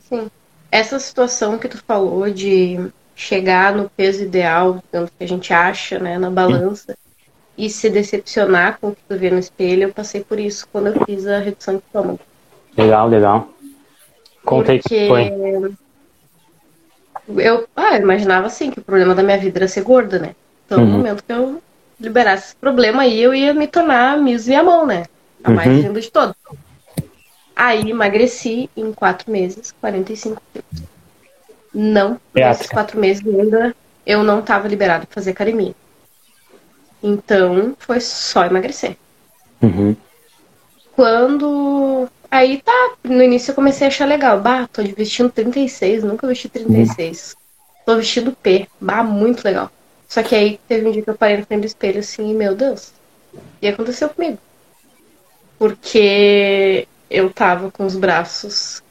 [0.10, 0.30] Sim.
[0.72, 6.18] Essa situação que tu falou de chegar no peso ideal, que a gente acha, né,
[6.18, 6.98] na balança,
[7.58, 10.88] e se decepcionar com o que tu vê no espelho, eu passei por isso quando
[10.88, 12.20] eu fiz a redução de estômago.
[12.78, 13.50] Legal, legal.
[14.46, 15.32] Conta aí que foi.
[17.38, 20.36] Eu, ah, eu imaginava assim que o problema da minha vida era ser gorda, né?
[20.66, 20.86] Então, uhum.
[20.86, 21.62] no momento que eu
[22.00, 25.06] liberasse esse problema aí, eu ia me tornar Miss mão, né?
[25.44, 25.82] A mais uhum.
[25.82, 26.36] linda de todos.
[27.62, 30.88] Aí emagreci em quatro meses, 45 quilos.
[31.74, 33.76] Não, nesses quatro meses ainda
[34.06, 35.76] eu não estava liberado para fazer academia.
[37.04, 38.96] Então, foi só emagrecer.
[39.62, 39.94] Uhum.
[40.96, 44.40] Quando Aí tá, no início eu comecei a achar legal.
[44.40, 47.34] Bah, tô vestindo 36, nunca vesti 36.
[47.34, 47.40] Uhum.
[47.86, 49.70] Tô vestindo P, bah, muito legal.
[50.08, 52.34] Só que aí teve um dia que eu parei no frente do espelho assim, e
[52.34, 52.94] meu Deus,
[53.62, 54.38] e aconteceu comigo.
[55.58, 58.84] Porque eu tava com os braços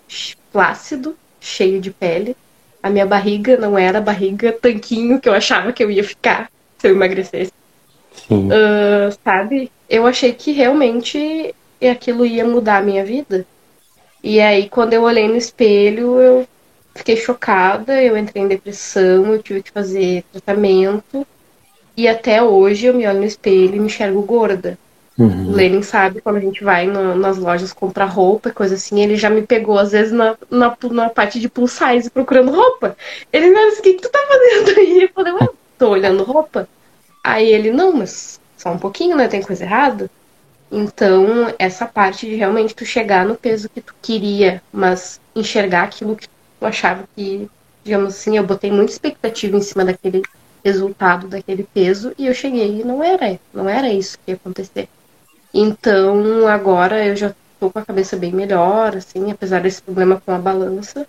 [0.52, 2.36] flácido, cheio de pele.
[2.82, 6.50] A minha barriga não era a barriga tanquinho que eu achava que eu ia ficar
[6.78, 7.52] se eu emagrecesse.
[8.30, 9.70] Uh, sabe?
[9.88, 11.54] Eu achei que realmente
[11.90, 13.46] aquilo ia mudar a minha vida.
[14.22, 16.48] E aí, quando eu olhei no espelho, eu
[16.94, 21.26] fiquei chocada, eu entrei em depressão, eu tive que fazer tratamento.
[21.96, 24.78] E até hoje eu me olho no espelho e me enxergo gorda.
[25.18, 25.50] Uhum.
[25.50, 29.16] O Lenin sabe quando a gente vai no, nas lojas comprar roupa, coisa assim, ele
[29.16, 32.96] já me pegou às vezes na, na, na parte de plus size procurando roupa.
[33.32, 35.02] Ele me disse: o que, que tu tá fazendo aí?
[35.02, 36.68] Eu falei, ué, tô olhando roupa.
[37.24, 39.26] Aí ele, não, mas só um pouquinho, né?
[39.26, 40.08] Tem coisa errada.
[40.70, 46.14] Então, essa parte de realmente tu chegar no peso que tu queria, mas enxergar aquilo
[46.14, 47.48] que tu achava que,
[47.82, 50.22] digamos assim, eu botei muita expectativa em cima daquele
[50.64, 54.88] resultado daquele peso e eu cheguei e não era, não era isso que ia acontecer.
[55.52, 60.32] Então, agora eu já tô com a cabeça bem melhor, assim, apesar desse problema com
[60.32, 61.06] a balança.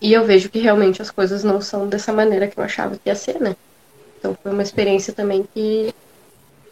[0.00, 3.08] E eu vejo que realmente as coisas não são dessa maneira que eu achava que
[3.08, 3.54] ia ser, né?
[4.18, 5.94] Então foi uma experiência também que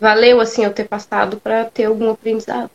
[0.01, 2.71] valeu assim eu ter passado para ter algum aprendizado.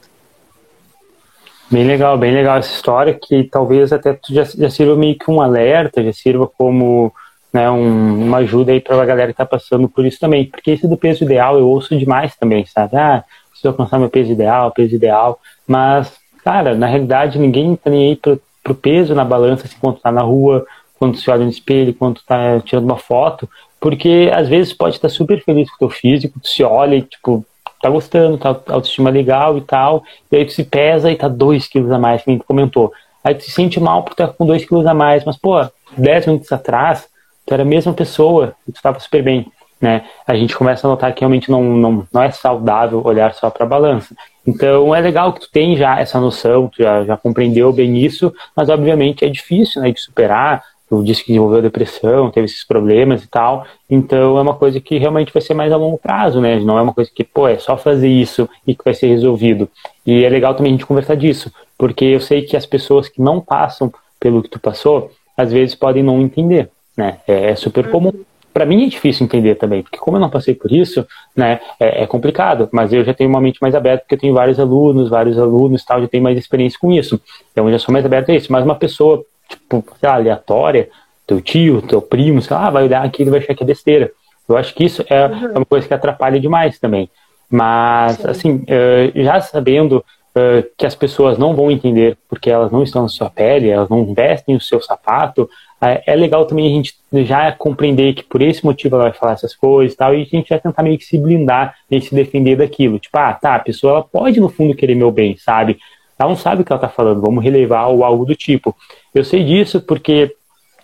[1.71, 5.41] Bem legal, bem legal essa história que talvez até já, já sirva meio que um
[5.41, 7.11] alerta, já sirva como
[7.51, 10.71] né, um, uma ajuda aí para a galera que está passando por isso também, porque
[10.71, 12.95] esse do peso ideal eu ouço demais também, sabe?
[12.95, 13.23] Ah,
[13.63, 18.15] preciso alcançar meu peso ideal, peso ideal, mas cara, na realidade ninguém tá nem aí
[18.15, 20.65] pro, pro peso na balança assim, quando tá na rua,
[20.99, 23.49] quando se olha no espelho, quando tá tirando uma foto,
[23.79, 27.01] porque às vezes pode estar super feliz com o teu físico, tu se olha e,
[27.01, 27.45] tipo,
[27.81, 31.67] tá gostando, tá autoestima legal e tal, e aí tu se pesa e tá 2
[31.67, 32.93] quilos a mais, como tu comentou.
[33.23, 35.55] Aí tu se sente mal por estar com 2 quilos a mais, mas, pô,
[35.97, 37.07] 10 minutos atrás,
[37.45, 39.45] tu era a mesma pessoa e tu tava super bem.
[39.83, 40.05] Né?
[40.25, 43.65] A gente começa a notar que realmente não, não, não é saudável olhar só para
[43.65, 44.15] a balança.
[44.47, 48.33] Então é legal que tu tem já essa noção, tu já, já compreendeu bem isso,
[48.55, 53.25] mas obviamente é difícil né, de superar, tu disse que desenvolveu depressão, teve esses problemas
[53.25, 53.65] e tal.
[53.89, 56.61] Então é uma coisa que realmente vai ser mais a longo prazo, né?
[56.61, 59.67] Não é uma coisa que, pô, é só fazer isso e que vai ser resolvido.
[60.05, 63.21] E é legal também a gente conversar disso, porque eu sei que as pessoas que
[63.21, 67.17] não passam pelo que tu passou, às vezes podem não entender, né?
[67.27, 68.13] É, é super comum.
[68.53, 72.03] Para mim é difícil entender também, porque como eu não passei por isso, né, é,
[72.03, 72.69] é, complicado.
[72.71, 75.83] Mas eu já tenho uma mente mais aberta, porque eu tenho vários alunos, vários alunos,
[75.83, 77.19] tal, já tenho mais experiência com isso.
[77.51, 78.51] Então eu já sou mais aberto a isso.
[78.51, 80.89] Mas uma pessoa tipo, sei lá, aleatória,
[81.25, 84.11] teu tio, teu primo, sei lá, vai olhar aquilo e vai achar que é besteira.
[84.47, 85.51] Eu acho que isso é, uhum.
[85.57, 87.09] uma coisa que atrapalha demais também.
[87.49, 88.27] Mas, Sim.
[88.27, 90.03] assim, uh, já sabendo
[90.35, 93.89] uh, que as pessoas não vão entender porque elas não estão na sua pele, elas
[93.89, 95.49] não vestem o seu sapato,
[95.85, 99.55] é legal também a gente já compreender que por esse motivo ela vai falar essas
[99.55, 102.55] coisas e tal, e a gente vai tentar meio que se blindar e se defender
[102.55, 102.99] daquilo.
[102.99, 105.77] Tipo, ah, tá, a pessoa ela pode no fundo querer meu bem, sabe?
[106.17, 108.75] Ela não sabe o que ela está falando, vamos relevar ou algo do tipo.
[109.13, 110.35] Eu sei disso porque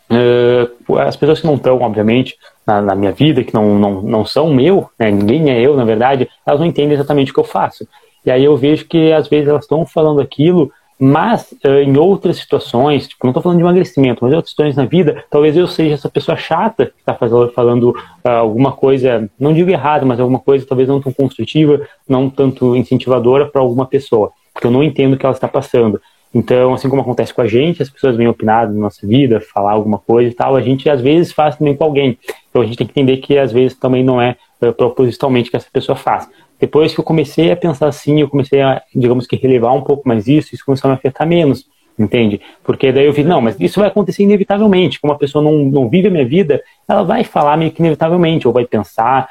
[0.10, 2.36] uh, as pessoas que não estão, obviamente,
[2.66, 5.86] na, na, minha vida, que não, não, não são meu, né, ninguém é eu, na
[5.86, 7.88] verdade, elas não entendem exatamente o que eu faço.
[8.26, 12.38] E aí eu vejo que às vezes elas estão falando aquilo, mas uh, em outras
[12.38, 15.68] situações, tipo, não estou falando de emagrecimento, mas em outras situações na vida, talvez eu
[15.68, 17.18] seja essa pessoa chata que está
[17.54, 22.30] falando uh, alguma coisa, não digo errado, mas alguma coisa talvez não tão construtiva, não
[22.30, 26.02] tanto incentivadora para alguma pessoa porque eu não entendo o que ela está passando.
[26.34, 29.72] Então, assim como acontece com a gente, as pessoas vêm opinar na nossa vida, falar
[29.72, 32.20] alguma coisa e tal, a gente às vezes faz também com alguém.
[32.50, 35.56] Então a gente tem que entender que às vezes também não é uh, propositalmente que
[35.56, 36.30] essa pessoa faz.
[36.60, 40.08] Depois que eu comecei a pensar assim, eu comecei a, digamos que, relevar um pouco
[40.08, 41.66] mais isso, isso começou a me afetar menos,
[41.98, 42.42] entende?
[42.64, 45.00] Porque daí eu vi, não, mas isso vai acontecer inevitavelmente.
[45.00, 48.48] Como a pessoa não, não vive a minha vida, ela vai falar meio que inevitavelmente,
[48.48, 49.30] ou vai pensar,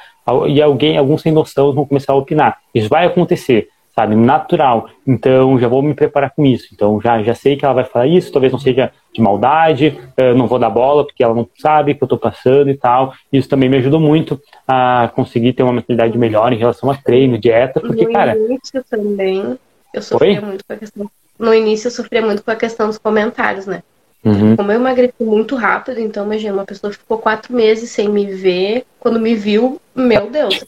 [0.48, 2.58] e alguém, alguns sem noção vão começar a opinar.
[2.74, 3.68] Isso vai acontecer
[3.98, 4.88] sabe, natural.
[5.04, 6.68] Então já vou me preparar com isso.
[6.72, 9.98] Então já, já sei que ela vai falar isso, talvez não seja de maldade,
[10.36, 13.12] não vou dar bola porque ela não sabe que eu estou passando e tal.
[13.32, 17.38] Isso também me ajudou muito a conseguir ter uma mentalidade melhor em relação a treino,
[17.38, 18.36] dieta, porque, no cara.
[18.36, 19.58] No início também,
[19.92, 20.46] eu sofria Oi?
[20.46, 21.10] muito com a questão.
[21.36, 23.82] No início eu sofria muito com a questão dos comentários, né?
[24.24, 24.56] Uhum.
[24.56, 28.84] Como eu emagreci muito rápido, então imagina, uma pessoa ficou quatro meses sem me ver,
[29.00, 30.64] quando me viu, meu Deus,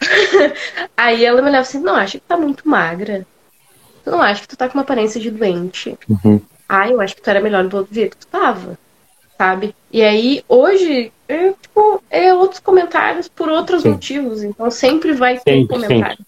[0.96, 3.26] Aí ela me olhava assim, não, acho que tá muito magra.
[4.04, 5.98] Tu não acha que tu tá com uma aparência de doente?
[6.08, 6.40] Uhum.
[6.68, 8.78] Ah, eu acho que tu era melhor do outro jeito que tu tava.
[9.36, 9.74] Sabe?
[9.92, 13.90] E aí, hoje, é, tipo, é outros comentários por outros Sim.
[13.90, 14.42] motivos.
[14.42, 16.18] Então sempre vai ter sempre, comentário.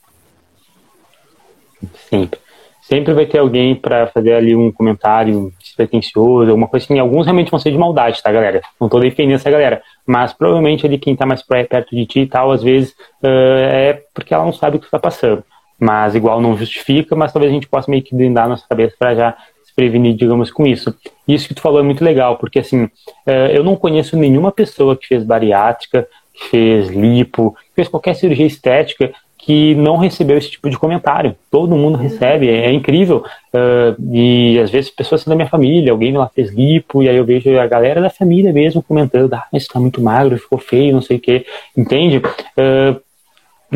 [1.81, 1.99] Sempre.
[2.11, 2.48] sempre.
[2.89, 6.99] Sempre vai ter alguém para fazer ali um comentário despretensioso, alguma coisa assim.
[6.99, 8.63] Alguns realmente vão ser de maldade, tá, galera?
[8.81, 9.83] Não tô defendendo essa galera.
[10.07, 14.03] Mas provavelmente ali quem tá mais perto de ti e tal, às vezes uh, é
[14.15, 15.45] porque ela não sabe o que está passando.
[15.79, 19.15] Mas igual não justifica, mas talvez a gente possa meio que blindar nossa cabeça para
[19.15, 20.95] já se prevenir, digamos, com isso.
[21.29, 24.97] Isso que tu falou é muito legal, porque assim, uh, eu não conheço nenhuma pessoa
[24.97, 29.13] que fez bariátrica, que fez lipo, que fez qualquer cirurgia estética
[29.49, 31.35] que não recebeu esse tipo de comentário.
[31.51, 33.25] Todo mundo recebe, é, é incrível.
[33.51, 37.25] Uh, e às vezes pessoas da minha família, alguém lá fez lipo, e aí eu
[37.25, 41.01] vejo a galera da família mesmo comentando, ah, isso tá muito magro, ficou feio, não
[41.01, 41.47] sei o quê.
[41.75, 42.19] Entende?
[42.19, 43.01] Uh,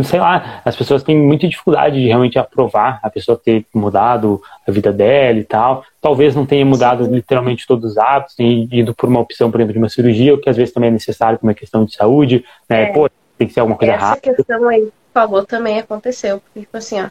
[0.05, 4.71] sei lá, as pessoas têm muita dificuldade de realmente aprovar a pessoa ter mudado a
[4.71, 5.87] vida dela e tal.
[6.03, 9.73] Talvez não tenha mudado literalmente todos os hábitos, tenha ido por uma opção, por exemplo,
[9.73, 12.45] de uma cirurgia, o que às vezes também é necessário por uma questão de saúde,
[12.69, 12.83] né?
[12.83, 12.87] É.
[12.93, 13.09] Pô,
[13.39, 14.33] tem que ser alguma coisa Essa rápida.
[14.33, 16.41] Essa questão aí falou também aconteceu.
[16.41, 17.09] Porque, tipo assim, ó.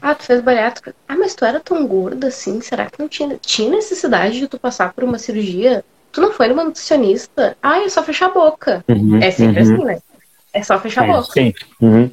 [0.00, 0.94] Ah, tu fez bariátrica.
[1.08, 2.60] Ah, mas tu era tão gorda assim?
[2.60, 5.84] Será que não tinha, tinha necessidade de tu passar por uma cirurgia?
[6.10, 7.56] Tu não foi numa nutricionista?
[7.62, 8.84] Ah, é só fechar a boca.
[8.88, 9.74] Uhum, é sempre uhum.
[9.74, 10.02] assim, né?
[10.52, 11.32] É só fechar é, a boca.
[11.32, 11.64] Sempre.
[11.80, 12.10] Uhum.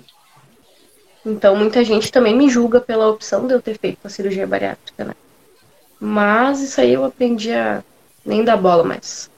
[1.26, 5.04] Então muita gente também me julga pela opção de eu ter feito a cirurgia bariátrica,
[5.04, 5.14] né?
[6.00, 7.84] Mas isso aí eu aprendi a
[8.26, 9.30] nem dar bola mais.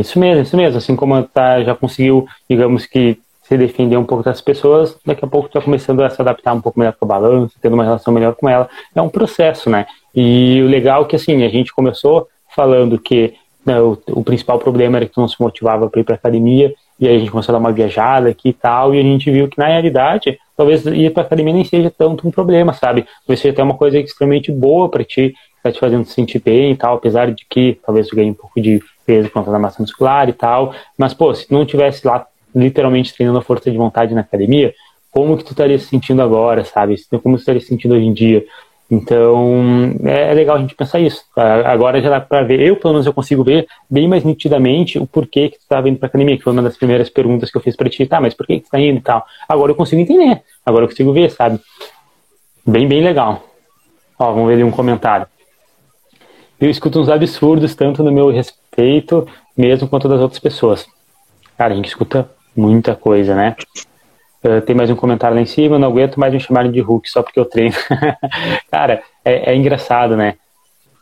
[0.00, 0.78] Isso mesmo, isso mesmo.
[0.78, 5.28] Assim como tá, já conseguiu, digamos que se defender um pouco das pessoas, daqui a
[5.28, 8.12] pouco está começando a se adaptar um pouco melhor com a balança, tendo uma relação
[8.12, 8.68] melhor com ela.
[8.94, 9.86] É um processo, né?
[10.14, 13.34] E o legal é que, assim, a gente começou falando que
[13.64, 17.06] né, o, o, principal problema era que não se motivava para ir para academia, e
[17.06, 19.48] aí a gente começou a dar uma viajada aqui e tal, e a gente viu
[19.48, 23.06] que, na realidade, talvez ir para academia nem seja tanto um problema, sabe?
[23.26, 26.72] Talvez seja até uma coisa extremamente boa para ti, está te fazendo se sentir bem
[26.72, 29.80] e tal, apesar de que talvez tu ganhe um pouco de peso quanto à massa
[29.80, 32.26] muscular e tal, mas, pô, se não tivesse lá
[32.56, 34.74] literalmente treinando a força de vontade na academia,
[35.10, 36.96] como que tu estaria se sentindo agora, sabe?
[37.22, 38.44] Como tu estaria se sentindo hoje em dia?
[38.90, 41.24] Então, é, é legal a gente pensar isso.
[41.34, 45.06] Agora já dá para ver, eu pelo menos eu consigo ver bem mais nitidamente o
[45.06, 47.60] porquê que tu estava indo para academia, que foi uma das primeiras perguntas que eu
[47.60, 49.24] fiz para ti, tá, mas por que, que tu tá indo e tal?
[49.48, 51.60] Agora eu consigo entender, agora eu consigo ver, sabe?
[52.64, 53.44] Bem, bem legal.
[54.18, 55.26] Ó, vamos ver ali um comentário.
[56.60, 59.26] Eu escuto uns absurdos, tanto no meu respeito,
[59.56, 60.86] mesmo quanto das outras pessoas.
[61.58, 63.56] Cara, a gente escuta muita coisa, né?
[64.44, 67.10] Uh, tem mais um comentário lá em cima, não aguento mais me chamarem de Hulk
[67.10, 67.74] só porque eu treino.
[68.70, 70.36] cara, é, é, engraçado, né?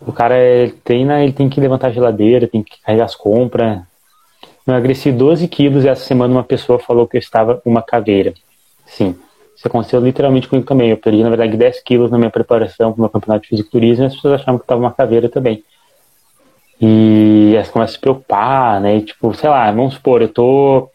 [0.00, 0.34] O cara
[0.82, 3.80] treina, ele tem que levantar a geladeira, tem que carregar as compras.
[4.66, 8.34] Eu emagreci 12 quilos e essa semana uma pessoa falou que eu estava uma caveira.
[8.86, 9.14] Sim,
[9.56, 10.90] isso aconteceu literalmente comigo também.
[10.90, 14.04] Eu perdi, na verdade, 10 quilos na minha preparação para o meu campeonato de fisiculturismo
[14.04, 15.62] e as pessoas achavam que eu estava uma caveira também.
[16.80, 18.96] E elas começam a se preocupar, né?
[18.96, 20.90] E, tipo, sei lá, vamos supor, eu tô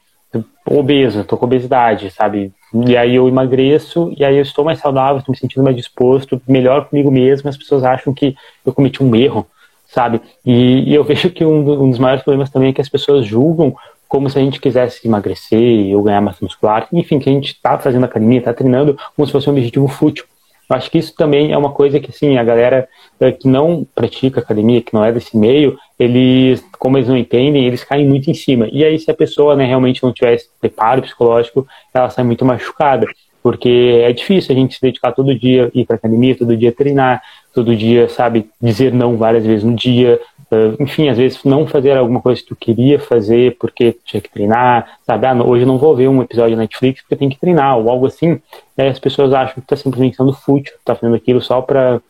[0.65, 2.51] obeso, tô com obesidade, sabe?
[2.86, 6.41] E aí eu emagreço, e aí eu estou mais saudável, estou me sentindo mais disposto,
[6.47, 9.47] melhor comigo mesmo, as pessoas acham que eu cometi um erro,
[9.88, 10.21] sabe?
[10.45, 13.25] E, e eu vejo que um, um, dos maiores problemas também é que as pessoas
[13.25, 13.75] julgam
[14.07, 17.77] como se a gente quisesse emagrecer ou ganhar massa muscular, enfim, que a gente está
[17.77, 20.25] fazendo academia, está treinando como se fosse um objetivo fútil.
[20.69, 22.88] Eu acho que isso também é uma coisa que, assim, a galera
[23.19, 27.66] eh, que não pratica academia, que não é desse meio, eles, como eles não entendem,
[27.66, 28.70] eles caem muito em cima.
[28.72, 32.45] E aí, se a pessoa né, realmente não tiver esse preparo psicológico, ela sai muito
[32.45, 33.06] machucada.
[33.43, 37.22] Porque é difícil a gente se dedicar todo dia, ir para academia, todo dia treinar,
[37.54, 40.20] todo dia, sabe, dizer não várias vezes no dia,
[40.52, 44.30] uh, enfim, às vezes não fazer alguma coisa que tu queria fazer porque tinha que
[44.30, 47.39] treinar, sabe, ah, hoje eu não vou ver um episódio da Netflix porque tem que
[47.39, 48.41] treinar, ou algo assim,
[48.78, 52.02] e aí as pessoas acham que tá simplesmente sendo fútil, tá fazendo aquilo só para,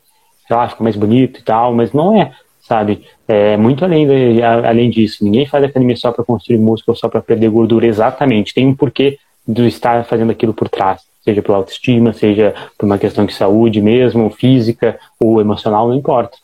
[0.47, 2.31] sei lá, ficar mais bonito e tal, mas não é,
[2.69, 7.09] sabe, é muito além, de, além disso, ninguém faz academia só para construir músculo, só
[7.09, 11.57] para perder gordura, exatamente, tem um porquê do estar fazendo aquilo por trás seja pela
[11.57, 16.37] autoestima, seja por uma questão de saúde mesmo, física ou emocional, não importa.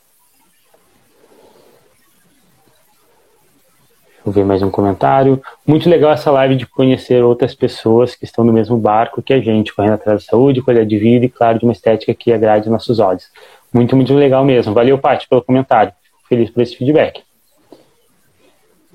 [4.24, 5.40] Deixa eu ver mais um comentário.
[5.66, 9.40] Muito legal essa live de conhecer outras pessoas que estão no mesmo barco que a
[9.40, 12.68] gente, correndo atrás da saúde, qualidade de vida e, claro, de uma estética que agrade
[12.68, 13.30] nossos olhos.
[13.72, 14.74] Muito, muito legal mesmo.
[14.74, 15.92] Valeu, Paty, pelo comentário.
[16.28, 17.22] Feliz por esse feedback.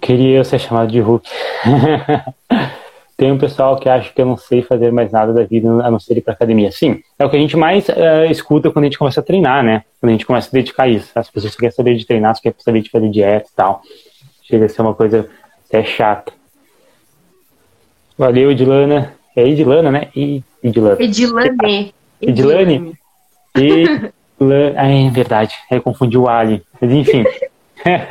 [0.02, 1.30] Queria ser chamado de Hulk.
[3.22, 5.92] tem um pessoal que acha que eu não sei fazer mais nada da vida a
[5.92, 6.72] não ser ir para academia.
[6.72, 9.64] Sim, é o que a gente mais uh, escuta quando a gente começa a treinar,
[9.64, 9.84] né?
[10.00, 11.12] Quando a gente começa a dedicar isso.
[11.14, 13.84] As pessoas querem saber de treinar, querem saber de fazer dieta e tal.
[14.42, 15.30] Chega a ser uma coisa
[15.68, 16.34] até chata.
[18.18, 19.14] Valeu, Edilana.
[19.36, 20.08] É Edilana, né?
[20.16, 20.98] E, Edilana.
[21.00, 21.94] Edilane.
[22.20, 22.94] Edilane?
[24.42, 24.74] Edilane.
[24.76, 25.56] Ah, é verdade.
[25.70, 26.64] Eu confundi o Ali.
[26.80, 27.24] Mas enfim.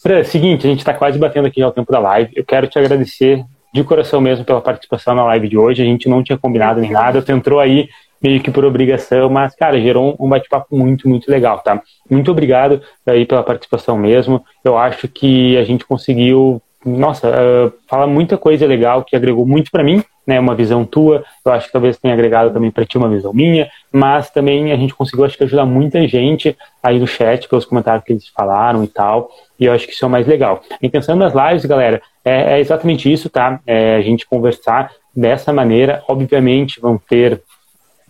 [0.00, 2.32] Fran, seguinte, a gente está quase batendo aqui já o tempo da live.
[2.34, 3.44] Eu quero te agradecer
[3.74, 5.82] de coração mesmo pela participação na live de hoje.
[5.82, 7.20] A gente não tinha combinado nem nada.
[7.20, 7.88] Tu entrou aí
[8.22, 11.80] meio que por obrigação, mas, cara, gerou um bate-papo muito, muito legal, tá?
[12.10, 14.44] Muito obrigado aí pela participação mesmo.
[14.64, 19.70] Eu acho que a gente conseguiu, nossa, uh, falar muita coisa legal que agregou muito
[19.70, 20.38] para mim, né?
[20.38, 23.68] Uma visão tua, eu acho que talvez tenha agregado também para ti uma visão minha,
[23.92, 28.04] mas também a gente conseguiu, acho que, ajudar muita gente aí no chat, pelos comentários
[28.04, 30.62] que eles falaram e tal, e eu acho que isso é o mais legal.
[30.70, 33.58] A intenção das lives, galera, é, é exatamente isso, tá?
[33.66, 37.42] É a gente conversar dessa maneira, obviamente vão ter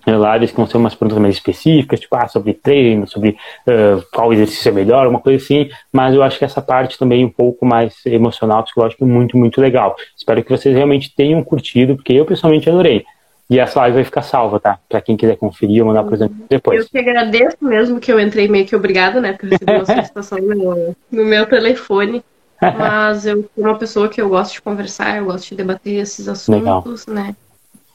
[0.06, 3.30] lives que vão ser umas perguntas mais específicas, tipo, ah, sobre treino, sobre
[3.66, 7.24] uh, qual exercício é melhor, uma coisa assim, mas eu acho que essa parte também
[7.24, 9.96] um pouco mais emocional, psicológica, é muito, muito legal.
[10.16, 13.04] Espero que vocês realmente tenham curtido, porque eu pessoalmente adorei.
[13.50, 14.78] E essa live vai ficar salva, tá?
[14.88, 16.80] Pra quem quiser conferir ou mandar por exemplo depois.
[16.80, 19.32] Eu que agradeço mesmo que eu entrei meio que obrigada, né?
[19.32, 22.22] Por receber uma solicitação no, no meu telefone.
[22.60, 26.28] Mas eu sou uma pessoa que eu gosto de conversar, eu gosto de debater esses
[26.28, 27.24] assuntos, Legal.
[27.24, 27.36] né?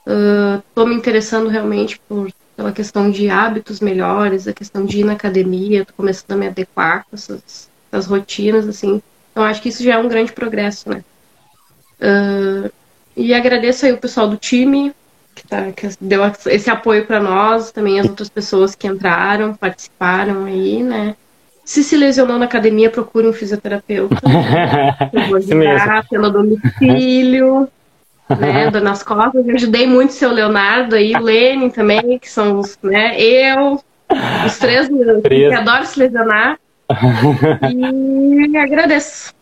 [0.06, 5.04] Estou uh, me interessando realmente por, pela questão de hábitos melhores, a questão de ir
[5.06, 9.02] na academia, estou começando a me adequar com essas, essas, rotinas, assim.
[9.32, 11.04] Então acho que isso já é um grande progresso, né?
[12.00, 12.72] Uh,
[13.16, 14.94] e agradeço aí o pessoal do time
[15.34, 20.46] que, tá, que deu esse apoio para nós, também as outras pessoas que entraram, participaram
[20.46, 21.16] aí, né?
[21.66, 24.18] Se se lesionou na academia, procure um fisioterapeuta.
[25.14, 27.70] Eu vou ajudar pelo domicílio
[28.30, 29.48] né, nas costas.
[29.48, 33.80] Eu ajudei muito o seu Leonardo aí, o Lenin também, que são os, né, eu,
[34.46, 34.90] os três,
[35.22, 35.50] três.
[35.50, 36.60] que adoram se lesionar.
[37.74, 39.34] e agradeço.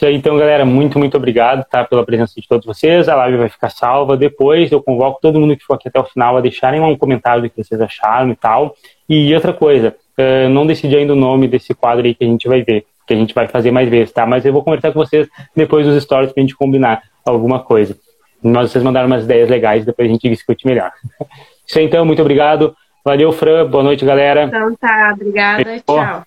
[0.00, 3.06] Isso aí, então, galera, muito, muito obrigado tá, pela presença de todos vocês.
[3.06, 4.16] A live vai ficar salva.
[4.16, 7.42] Depois eu convoco todo mundo que for aqui até o final a deixarem um comentário
[7.42, 8.74] do que vocês acharam e tal.
[9.06, 12.48] E outra coisa, uh, não decidi ainda o nome desse quadro aí que a gente
[12.48, 14.24] vai ver, que a gente vai fazer mais vezes, tá?
[14.24, 17.96] Mas eu vou conversar com vocês depois dos stories pra gente combinar alguma coisa.
[18.40, 20.92] Mas vocês mandaram umas ideias legais, depois a gente discute melhor.
[21.66, 22.74] Isso aí, então, muito obrigado.
[23.04, 23.66] Valeu, Fran.
[23.68, 24.44] Boa noite, galera.
[24.44, 25.80] Então tá, obrigada.
[25.80, 26.22] Tchau.